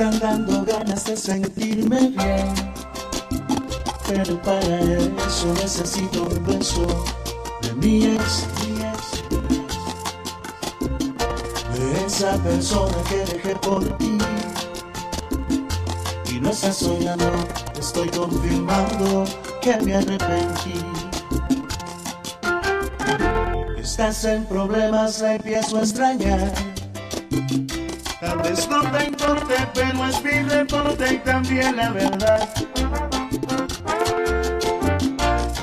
Están 0.00 0.18
dando 0.18 0.64
ganas 0.64 1.04
de 1.04 1.14
sentirme 1.14 2.08
bien. 2.08 2.54
Pero 4.08 4.40
para 4.40 4.80
eso 4.80 5.52
necesito 5.60 6.22
un 6.22 6.46
beso 6.46 6.86
de 7.60 7.74
mi 7.74 8.06
ex. 8.06 8.46
De 11.74 12.06
esa 12.06 12.32
persona 12.38 12.96
que 13.10 13.18
dejé 13.18 13.54
por 13.56 13.84
ti. 13.98 14.16
Y 16.32 16.40
no 16.40 16.48
estás 16.48 16.76
soñando, 16.76 17.30
estoy 17.78 18.08
confirmando 18.08 19.24
que 19.60 19.76
me 19.82 19.96
arrepentí. 19.96 20.80
Estás 23.76 24.24
en 24.24 24.46
problemas, 24.46 25.20
la 25.20 25.34
empiezo 25.34 25.76
a 25.76 25.80
extrañar. 25.80 26.52
Tal 28.20 28.36
vez 28.42 28.68
no 28.68 28.82
te 28.82 29.04
importe, 29.06 29.54
pero 29.72 30.06
es 30.06 30.22
mi 30.22 30.42
reporte 30.42 31.14
y 31.14 31.18
también 31.20 31.76
la 31.76 31.90
verdad. 31.90 32.50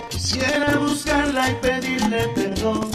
Quisiera 0.09 0.75
buscarla 0.79 1.51
y 1.51 1.55
pedirle 1.55 2.27
perdón. 2.29 2.89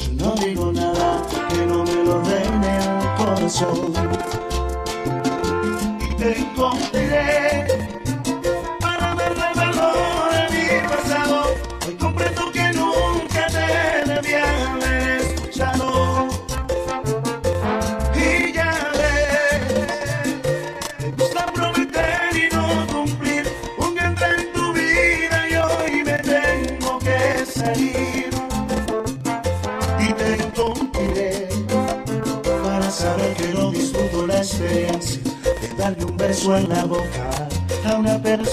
Yo 0.00 0.12
no 0.12 0.34
digo 0.44 0.72
nada 0.72 1.22
que 1.48 1.66
no 1.66 1.84
me 1.84 2.04
lo 2.04 2.20
reine 2.24 2.78
el 2.78 3.14
corazón. 3.16 4.03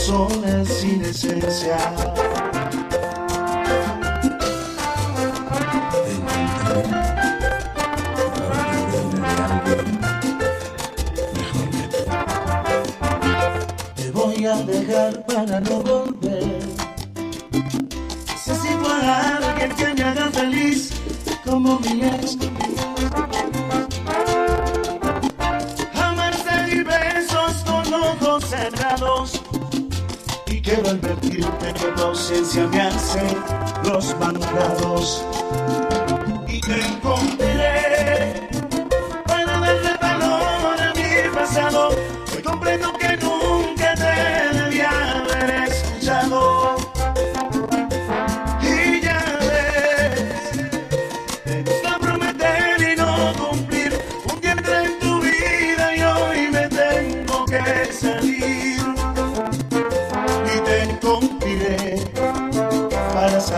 Persona 0.02 0.66
sin 0.66 1.02
esencia. 1.04 2.51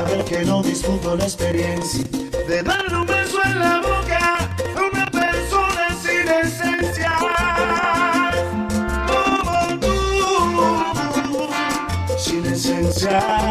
Saber 0.07 0.25
que 0.25 0.43
no 0.43 0.61
disfruto 0.61 1.15
la 1.15 1.23
experiencia 1.23 2.03
de 2.47 2.61
darle 2.63 2.97
un 2.97 3.05
beso 3.05 3.39
en 3.45 3.59
la 3.59 3.79
boca 3.79 4.49
a 4.75 4.81
una 4.91 5.05
persona 5.05 5.95
sin 6.01 6.27
esencia. 6.27 7.11
Como 9.07 9.79
tú, 9.79 9.95
sin 12.17 12.45
esencia. 12.45 13.42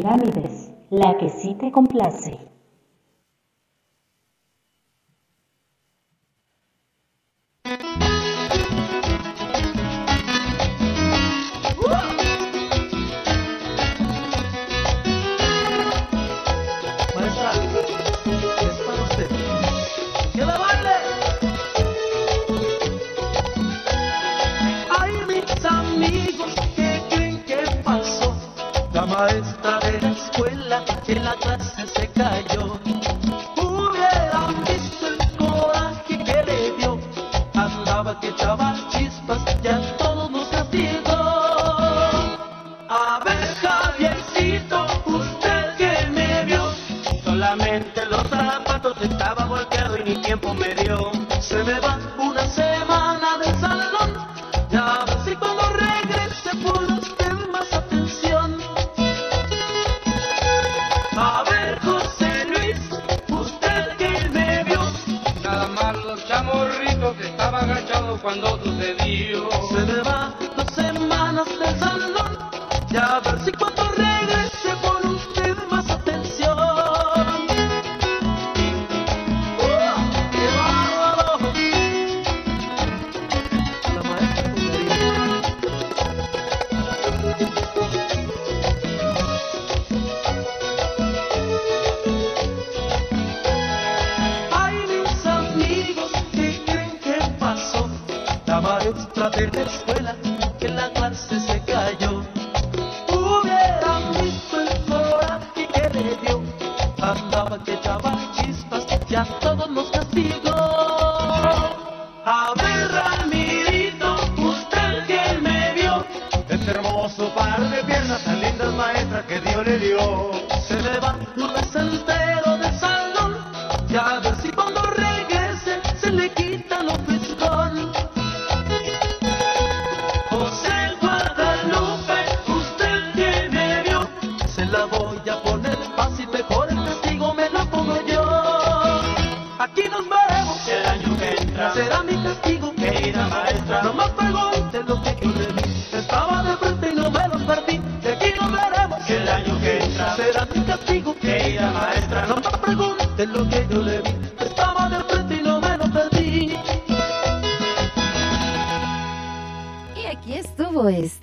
Pirámides, 0.00 0.72
la 0.88 1.18
que 1.18 1.28
sí 1.28 1.54
te 1.60 1.70
complace. 1.70 2.39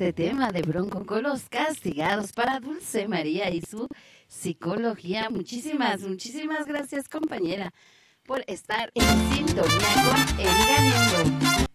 este 0.07 0.23
tema 0.29 0.53
de 0.53 0.61
broncocolos 0.61 1.49
castigados 1.49 2.31
para 2.31 2.61
Dulce 2.61 3.09
María 3.09 3.49
y 3.49 3.59
su 3.59 3.89
psicología. 4.25 5.29
Muchísimas, 5.29 6.01
muchísimas 6.03 6.65
gracias 6.65 7.09
compañera 7.09 7.73
por 8.23 8.41
estar 8.47 8.89
en 8.95 9.03
sintonía 9.33 9.65
con 10.05 10.39
Engañando. 10.39 11.67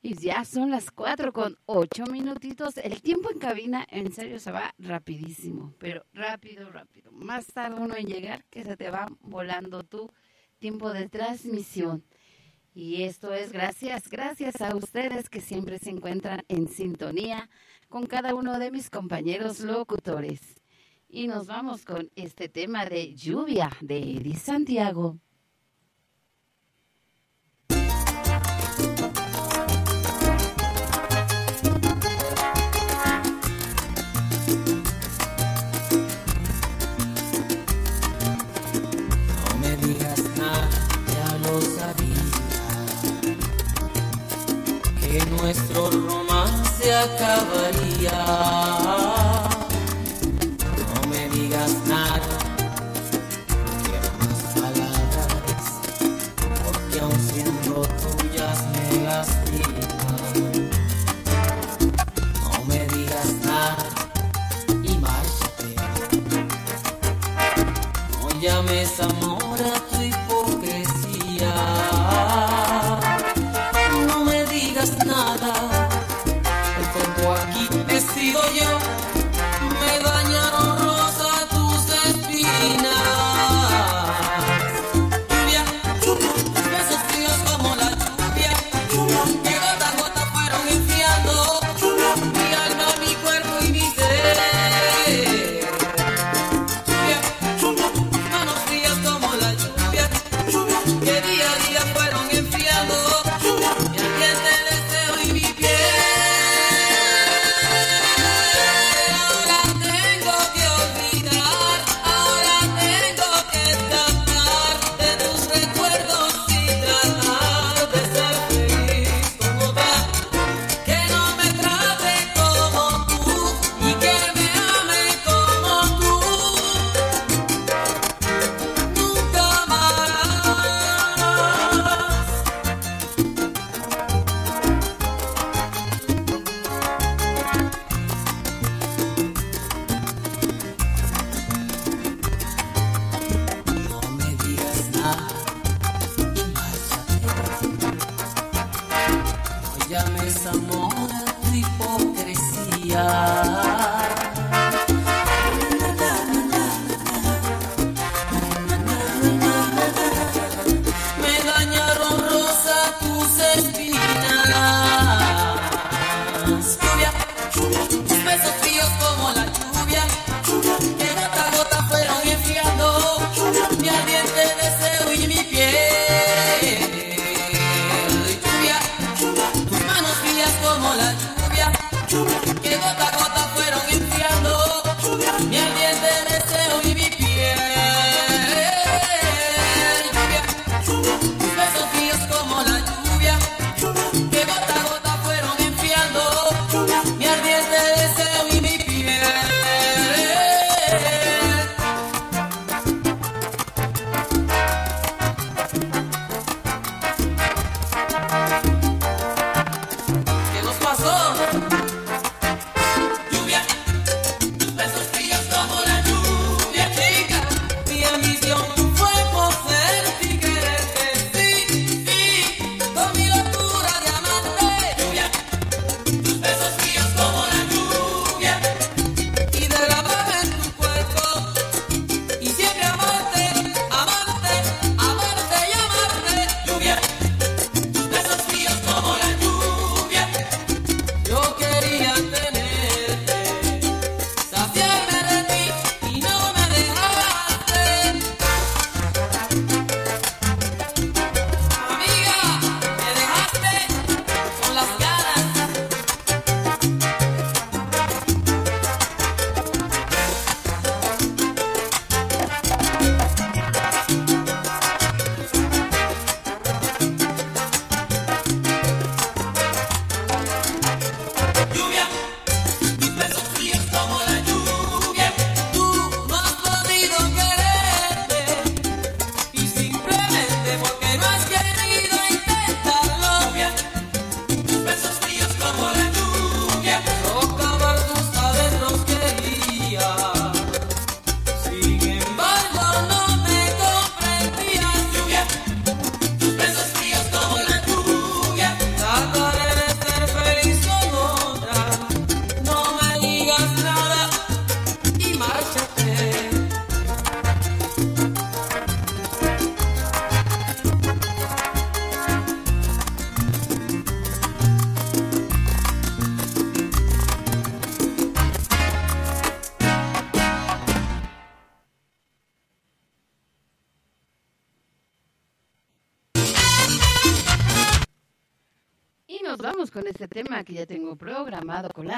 Y 0.00 0.14
ya 0.14 0.44
son 0.44 0.70
las 0.70 0.92
4 0.92 1.32
con 1.32 1.58
8 1.66 2.04
minutitos. 2.06 2.76
El 2.76 3.02
tiempo 3.02 3.32
en 3.32 3.40
cabina, 3.40 3.84
en 3.90 4.12
serio, 4.12 4.38
se 4.38 4.52
va 4.52 4.72
rapidísimo, 4.78 5.74
pero 5.80 6.06
rápido, 6.12 6.70
rápido. 6.70 7.10
Más 7.10 7.48
tarde 7.48 7.80
uno 7.80 7.96
en 7.96 8.06
llegar 8.06 8.44
que 8.44 8.62
se 8.62 8.76
te 8.76 8.90
va 8.90 9.08
volando 9.22 9.82
tu 9.82 10.08
tiempo 10.60 10.92
de 10.92 11.08
transmisión. 11.08 12.04
Y 12.72 13.02
esto 13.02 13.34
es 13.34 13.52
gracias, 13.52 14.08
gracias 14.08 14.60
a 14.60 14.76
ustedes 14.76 15.28
que 15.28 15.40
siempre 15.40 15.78
se 15.78 15.90
encuentran 15.90 16.44
en 16.48 16.68
sintonía 16.68 17.50
con 17.88 18.06
cada 18.06 18.34
uno 18.34 18.58
de 18.60 18.70
mis 18.70 18.90
compañeros 18.90 19.60
locutores. 19.60 20.40
Y 21.08 21.26
nos 21.26 21.48
vamos 21.48 21.84
con 21.84 22.08
este 22.14 22.48
tema 22.48 22.86
de 22.86 23.14
lluvia 23.14 23.70
de 23.80 23.98
Eddie 23.98 24.36
Santiago. 24.36 25.18
nuestro 45.40 45.90
romance 45.90 46.94
acabaría. 46.94 49.09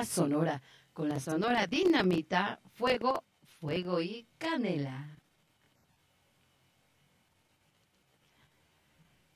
Sonora, 0.05 0.63
con 0.93 1.09
la 1.09 1.21
sonora 1.21 1.67
dinamita, 1.67 2.61
fuego, 2.75 3.25
fuego 3.61 4.01
y 4.01 4.27
canela. 4.39 5.19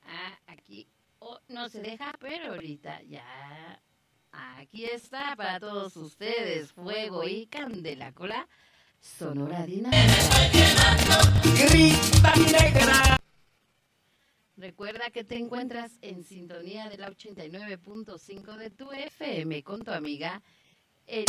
Ah, 0.03 0.39
aquí 0.47 0.87
oh, 1.19 1.39
no 1.49 1.69
se 1.69 1.81
deja, 1.81 2.13
pero 2.19 2.53
ahorita 2.53 3.01
ya. 3.03 3.81
Aquí 4.31 4.85
está 4.85 5.35
para 5.35 5.59
todos 5.59 5.97
ustedes, 5.97 6.71
fuego 6.71 7.23
y 7.27 7.47
candela 7.47 8.11
con 8.13 8.29
la 8.29 8.47
sonora 8.99 9.65
dinamita. 9.65 9.97
Recuerda 14.57 15.11
que 15.11 15.23
te 15.23 15.37
encuentras 15.37 15.91
en 16.01 16.23
sintonía 16.23 16.89
de 16.89 16.97
la 16.97 17.11
89.5 17.11 18.57
de 18.57 18.71
tu 18.71 18.91
FM 18.91 19.61
con 19.61 19.83
tu 19.83 19.91
amiga 19.91 20.41
y. 21.07 21.25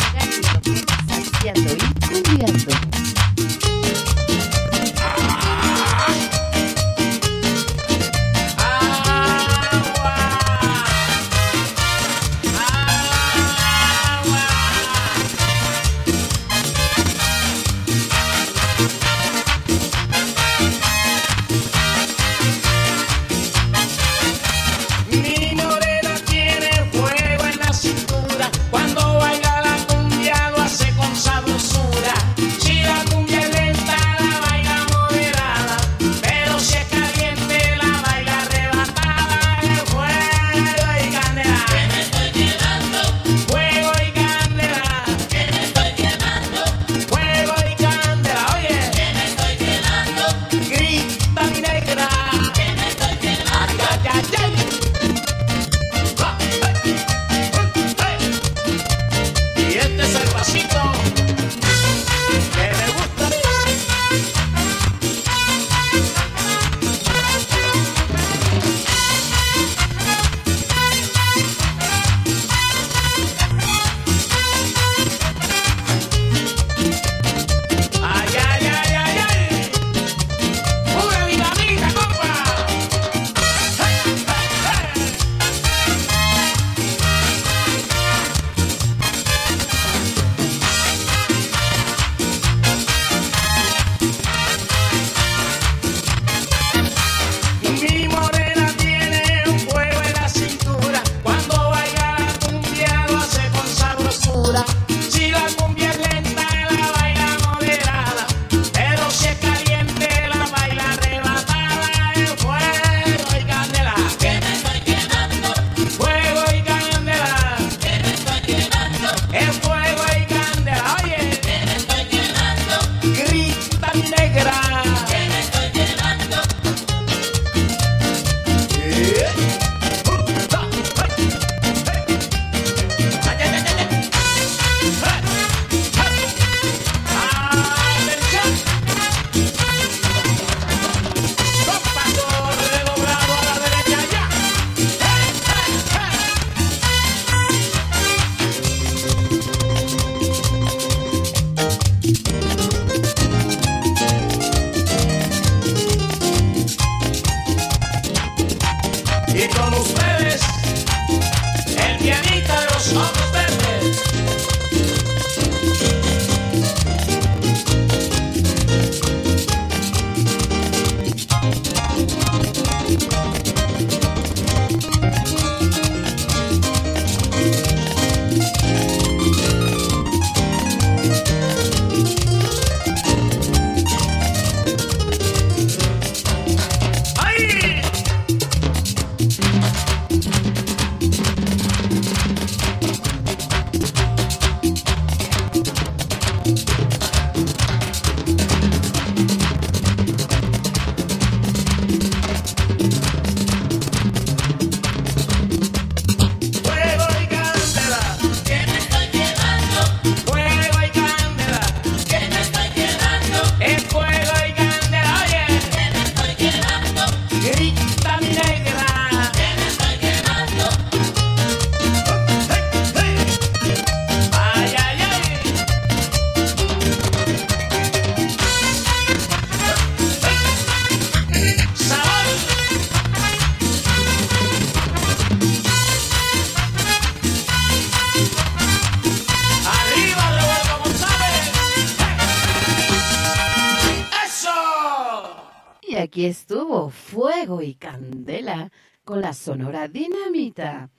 aquí 246.19 246.25
estuvo 246.25 246.89
Fuego 246.89 247.61
y 247.61 247.75
Candela 247.75 248.69
con 249.05 249.21
la 249.21 249.31
sonora 249.31 249.87
dinamita. 249.87 250.89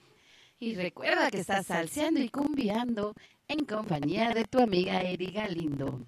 Y 0.58 0.76
recuerda 0.76 1.30
que 1.30 1.40
estás 1.40 1.66
salseando 1.66 2.20
y 2.20 2.30
cumbiando 2.30 3.12
en 3.46 3.66
compañía 3.66 4.30
de 4.30 4.44
tu 4.44 4.60
amiga 4.60 5.02
Eri 5.02 5.30
Galindo. 5.30 6.06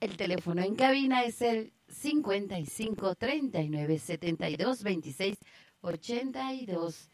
El 0.00 0.18
teléfono 0.18 0.60
en 0.60 0.74
cabina 0.74 1.22
es 1.22 1.40
el 1.40 1.72
55 1.88 3.14
39 3.14 3.98
72 4.00 4.82
26 4.82 5.38
82. 5.80 7.08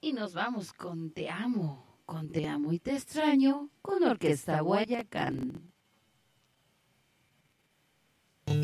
Y 0.00 0.12
nos 0.14 0.34
vamos 0.34 0.72
con 0.72 1.12
Te 1.12 1.30
amo, 1.30 2.02
con 2.06 2.32
Te 2.32 2.48
amo 2.48 2.72
y 2.72 2.80
te 2.80 2.96
extraño, 2.96 3.70
con 3.80 4.02
Orquesta 4.02 4.62
Guayacán. 4.62 5.69
Radio 8.50 8.58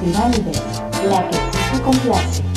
Pirámides, 0.00 0.62
la 1.10 1.28
que 1.28 1.36
sí 1.36 1.40
te 1.72 1.82
complace. 1.82 2.49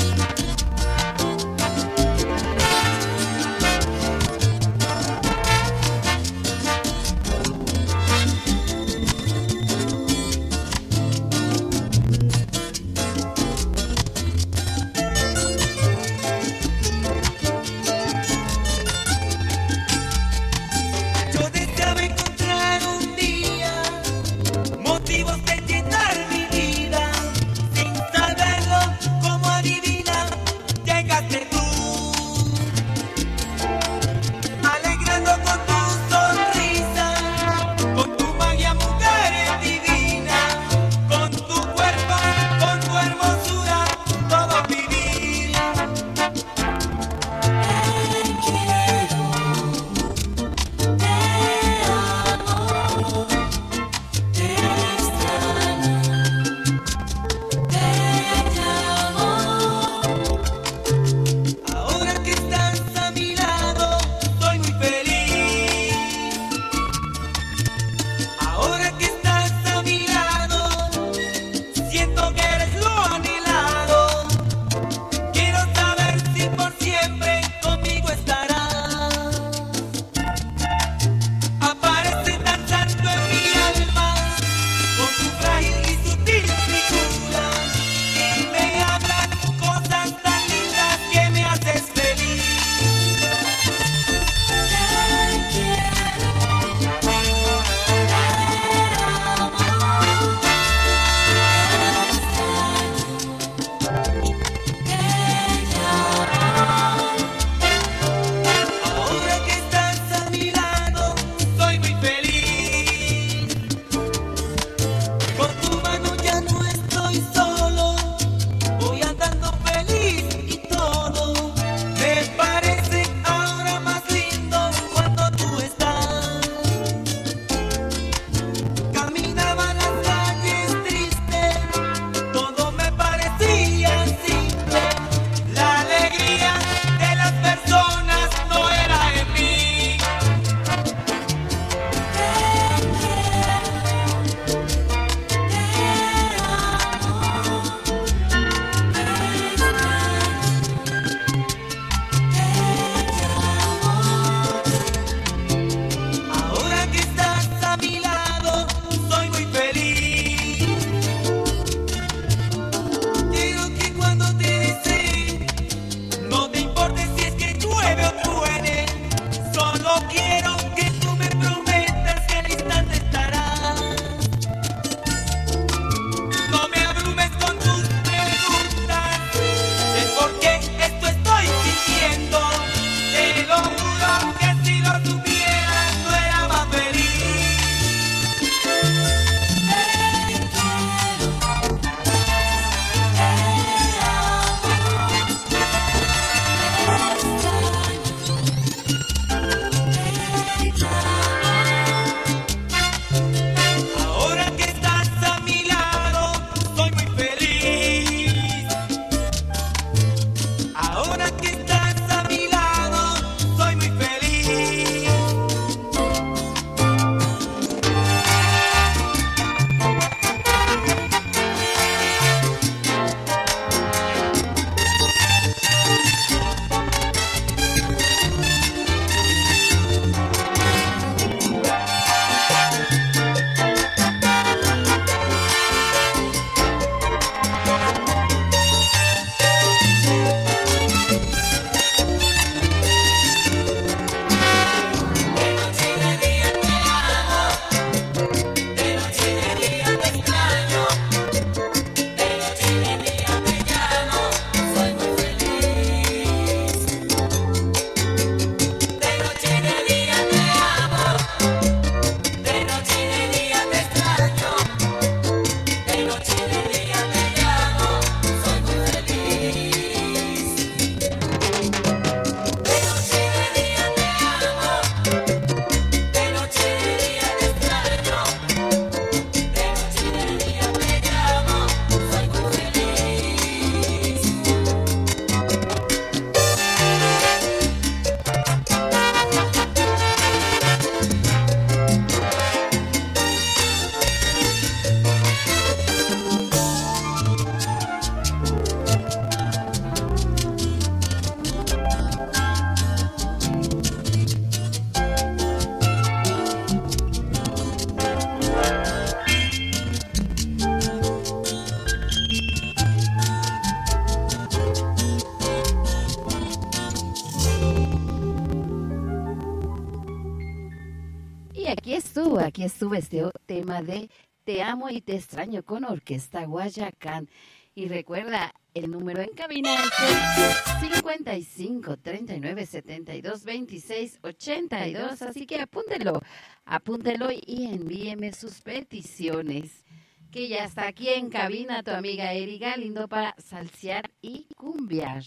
Aquí 322.63 322.95
estuvo 322.95 323.31
tema 323.45 323.81
de 323.81 324.09
Te 324.45 324.63
amo 324.63 324.89
y 324.89 325.01
te 325.01 325.15
extraño 325.15 325.63
con 325.63 325.83
Orquesta 325.83 326.45
Guayacán. 326.45 327.27
Y 327.75 327.89
recuerda, 327.89 328.53
el 328.73 328.89
número 328.89 329.21
en 329.21 329.31
cabina 329.31 329.75
es 329.75 330.81
el 330.81 330.91
55 330.91 331.97
39 331.97 332.65
72 332.65 333.43
26 333.43 334.19
82. 334.21 335.21
Así 335.23 335.45
que 335.45 335.59
apúntelo, 335.59 336.21
apúntelo 336.63 337.29
y 337.31 337.65
envíeme 337.65 338.31
sus 338.31 338.61
peticiones. 338.61 339.83
Que 340.31 340.47
ya 340.47 340.63
está 340.63 340.87
aquí 340.87 341.09
en 341.09 341.29
cabina 341.29 341.83
tu 341.83 341.91
amiga 341.91 342.31
Eri 342.31 342.59
Galindo 342.59 343.09
para 343.09 343.35
salsear 343.39 344.09
y 344.21 344.47
cumbiar. 344.55 345.23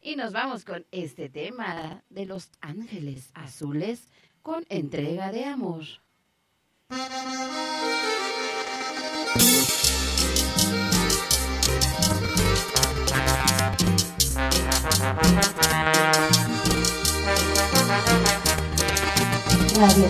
Y 0.00 0.16
nos 0.16 0.32
vamos 0.32 0.64
con 0.64 0.84
este 0.90 1.28
tema 1.28 2.02
de 2.10 2.26
los 2.26 2.50
ángeles 2.60 3.30
azules 3.34 4.08
con 4.42 4.64
entrega 4.68 5.30
de 5.30 5.44
amor. 5.44 5.84
Radio 6.90 7.00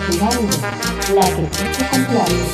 Pirámide, 0.09 0.57
la 1.15 1.25
que 1.25 1.47
sí 1.53 1.63
te 1.77 1.83
complace. 1.89 2.45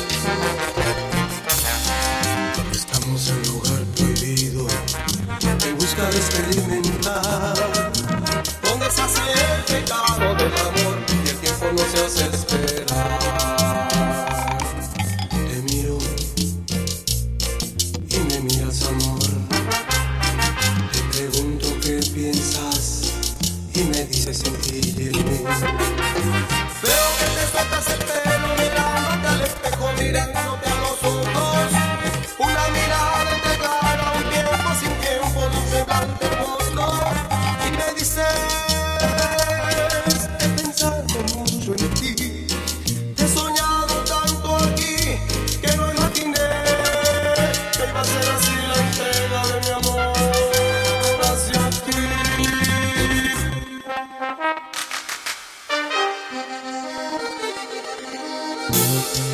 Estamos 2.70 3.28
en 3.28 3.42
lugar 3.48 3.82
prohibido, 3.96 4.68
en 5.66 5.78
busca 5.78 6.08
de 6.10 6.16
experimentar. 6.16 7.92
Donde 8.62 8.88
se 8.88 9.02
hace 9.02 9.20
el 9.32 9.64
pecado 9.64 10.34
del 10.36 10.52
amor 10.58 10.98
y 11.08 11.28
el 11.28 11.36
tiempo 11.38 11.66
no 11.72 11.82
se 11.90 12.04
hace 12.04 12.51
me 24.32 25.91
Mm-hmm. 58.72 59.31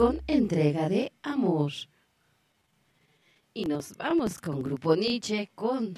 Con 0.00 0.22
entrega 0.26 0.88
de 0.88 1.12
amor. 1.22 1.72
Y 3.52 3.66
nos 3.66 3.94
vamos 3.98 4.40
con 4.40 4.62
Grupo 4.62 4.96
Nietzsche 4.96 5.50
con 5.54 5.92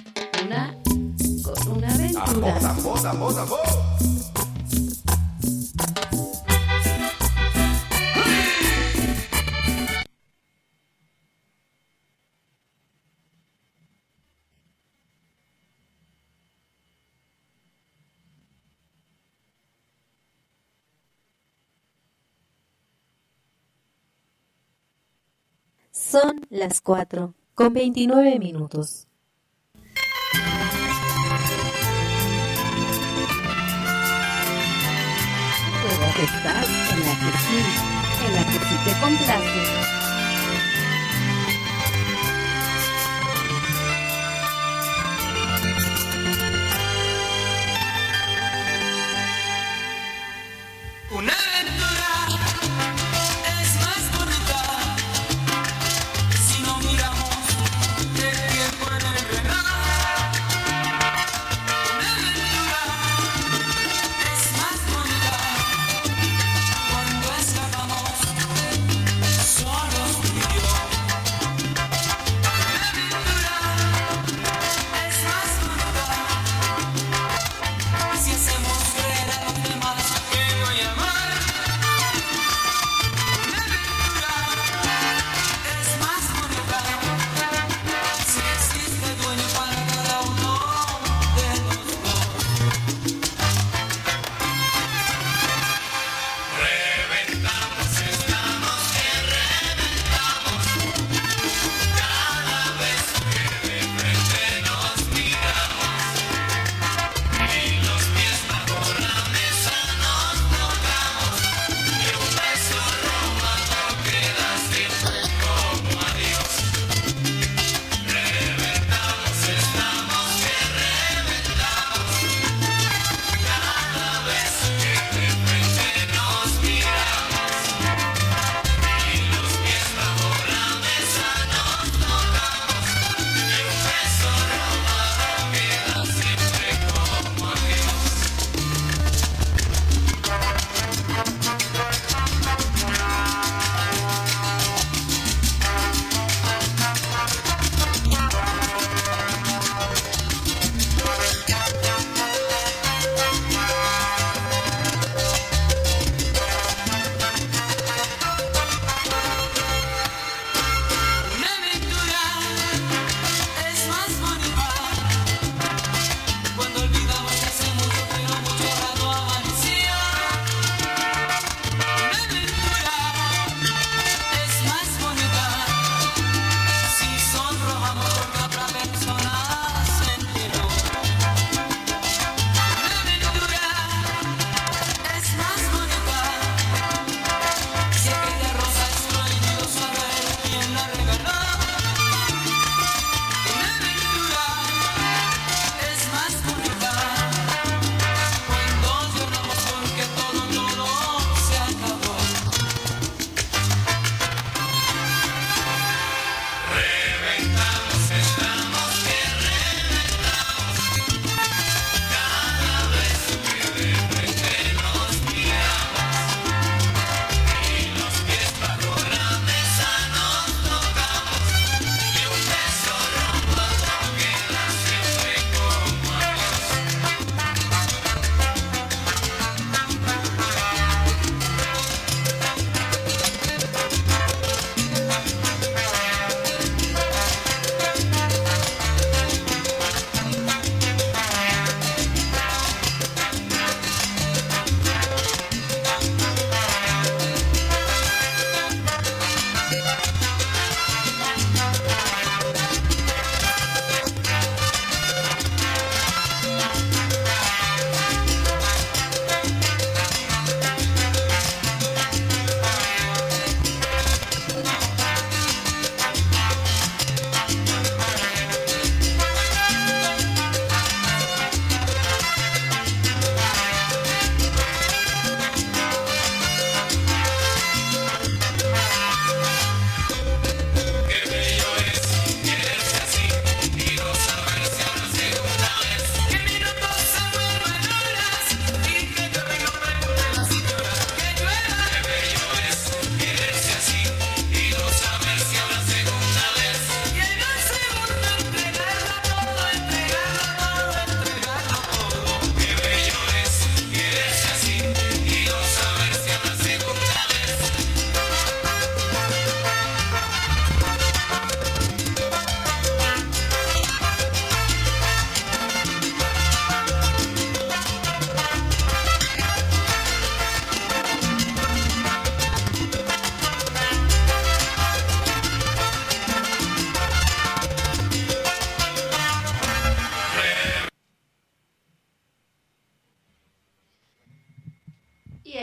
Son 26.12 26.46
las 26.50 26.82
4 26.82 27.32
con 27.54 27.72
29 27.72 28.38
minutos. 28.38 29.06
Estás 36.22 36.68
en 36.92 37.00
la 37.00 37.14
que 37.16 37.38
sí, 37.38 37.60
en 38.26 38.34
la 38.34 38.44
que 38.44 38.58
sí 38.58 38.76
te 38.84 38.92
complace. 39.00 40.21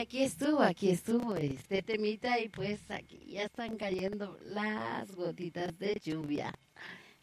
Aquí 0.10 0.24
estuvo, 0.24 0.62
aquí 0.64 0.90
estuvo 0.90 1.36
este 1.36 1.84
temita 1.84 2.40
y 2.40 2.50
pues 2.50 2.90
aquí 2.90 3.20
ya 3.28 3.44
están 3.44 3.78
cayendo 3.78 4.40
las 4.44 5.12
gotitas 5.12 5.78
de 5.78 6.02
lluvia. 6.04 6.52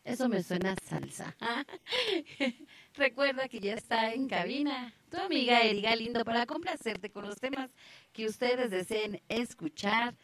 Eso 0.05 0.29
me 0.29 0.41
suena 0.41 0.77
salsa. 0.89 1.37
Recuerda 2.95 3.49
que 3.49 3.59
ya 3.59 3.75
está 3.75 4.13
en 4.13 4.29
cabina 4.29 4.95
tu 5.11 5.17
amiga 5.17 5.63
Erika 5.63 5.97
Lindo 5.97 6.25
para 6.25 6.47
complacerte 6.47 7.11
con 7.11 7.27
los 7.27 7.41
temas 7.41 7.73
que 8.13 8.27
ustedes 8.27 8.71
deseen 8.71 9.21
escuchar. 9.29 10.15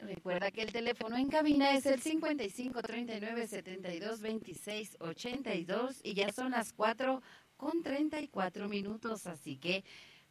Recuerda 0.00 0.50
que 0.50 0.62
el 0.62 0.72
teléfono 0.72 1.16
en 1.16 1.28
cabina 1.28 1.76
es 1.76 1.86
el 1.86 2.02
55 2.02 2.82
39 2.82 3.46
72 3.46 4.20
26 4.20 4.96
82 4.98 6.00
y 6.02 6.14
ya 6.14 6.32
son 6.32 6.50
las 6.50 6.72
4 6.72 7.22
con 7.56 7.84
34 7.84 8.68
minutos, 8.68 9.28
así 9.28 9.56
que 9.58 9.84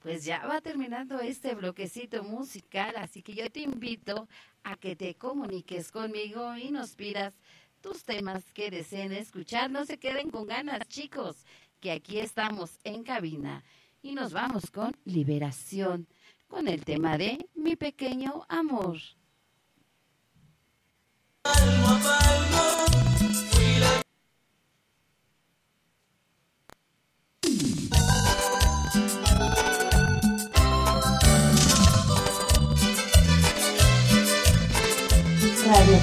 pues 0.06 0.24
ya 0.24 0.46
va 0.46 0.62
terminando 0.62 1.20
este 1.20 1.56
bloquecito 1.56 2.24
musical, 2.24 2.94
así 2.98 3.24
que 3.24 3.34
yo 3.34 3.50
te 3.50 3.62
invito 3.62 4.30
a 4.64 4.76
que 4.76 4.96
te 4.96 5.16
comuniques 5.16 5.92
conmigo 5.92 6.56
y 6.58 6.70
nos 6.70 6.94
pidas 6.94 7.34
tus 7.82 8.04
temas 8.04 8.44
que 8.54 8.70
deseen 8.70 9.14
escuchar. 9.14 9.72
No 9.72 9.84
se 9.84 9.98
queden 9.98 10.30
con 10.30 10.46
ganas, 10.46 10.88
chicos, 10.88 11.38
que 11.80 11.92
aquí 11.92 12.20
estamos 12.20 12.78
en 12.84 13.02
cabina 13.02 13.64
y 14.04 14.14
nos 14.14 14.32
vamos 14.32 14.70
con 14.70 14.96
liberación, 15.06 16.06
con 16.48 16.68
el 16.68 16.86
tema 16.86 17.18
de 17.18 17.50
mi 17.56 17.76
pequeño 17.76 18.46
amor. 18.48 19.00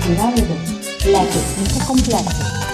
La 0.09 1.23
que 1.27 1.33
sí. 1.33 2.72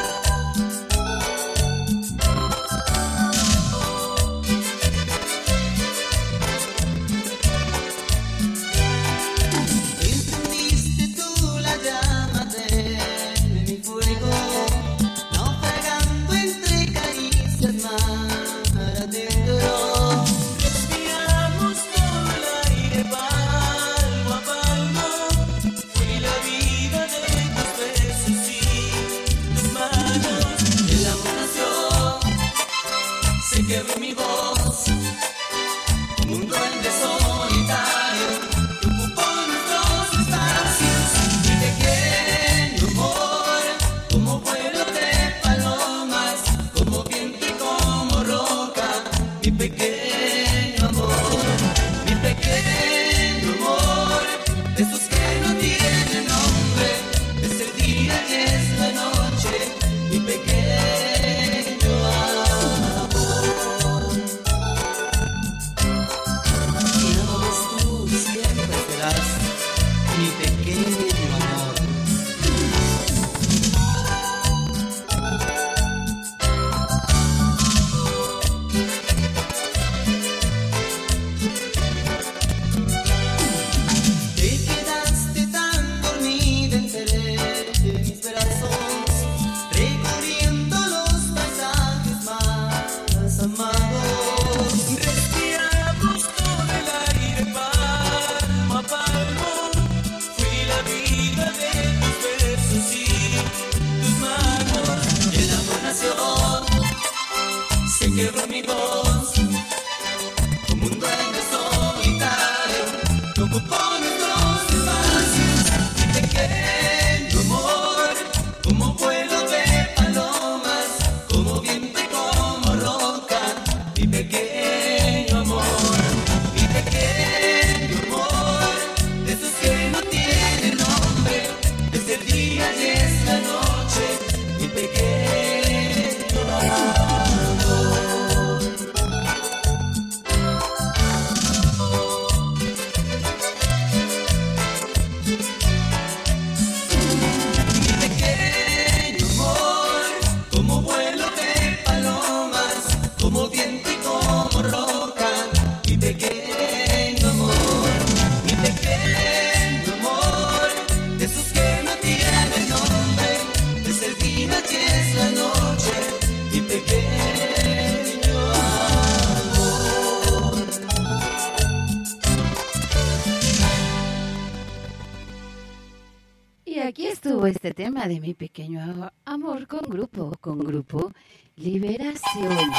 De 178.08 178.20
mi 178.20 178.32
pequeño 178.32 179.12
amor 179.26 179.66
con 179.66 179.82
grupo, 179.82 180.32
con 180.40 180.58
grupo 180.60 181.12
Liberación. 181.56 182.70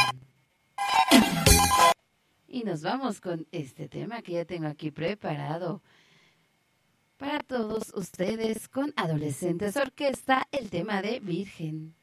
Y 2.48 2.64
nos 2.64 2.82
vamos 2.82 3.22
con 3.22 3.46
este 3.52 3.88
tema 3.88 4.24
que 4.24 4.34
ya 4.34 4.46
tengo 4.46 4.68
aquí 4.68 4.90
preparado 4.90 5.84
para 7.18 7.40
todos 7.40 7.94
ustedes 7.96 8.68
con 8.68 8.92
Adolescentes 8.96 9.78
Orquesta, 9.78 10.48
el 10.52 10.72
tema 10.72 11.02
de 11.04 11.20
Virgen. 11.20 11.94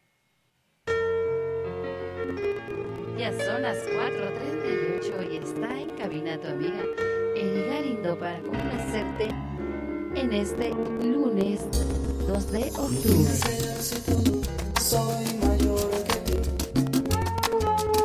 Ya 3.19 3.32
son 3.44 3.62
las 3.62 3.78
4.38 3.89 5.32
y 5.32 5.36
está 5.39 5.81
en 5.81 5.90
cabina 5.97 6.40
tu 6.40 6.47
amiga 6.47 6.82
Eri 7.35 7.69
Galindo 7.69 8.16
para 8.19 8.39
complacerte 8.40 9.28
en 10.15 10.32
este 10.32 10.70
lunes 11.03 11.66
2 12.27 12.53
de 12.53 12.73
octubre. 12.77 13.35
Soy 14.82 15.24
mayor 15.47 15.90
que 16.05 16.16
tú. 16.27 16.39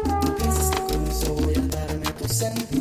No 0.06 0.36
pienses 0.36 0.70
que 0.70 0.82
con 0.94 1.08
eso 1.08 1.34
voy 1.34 1.56
a 1.56 1.68
darme 1.76 2.08
tus 2.14 2.32
sentimientos. 2.32 2.81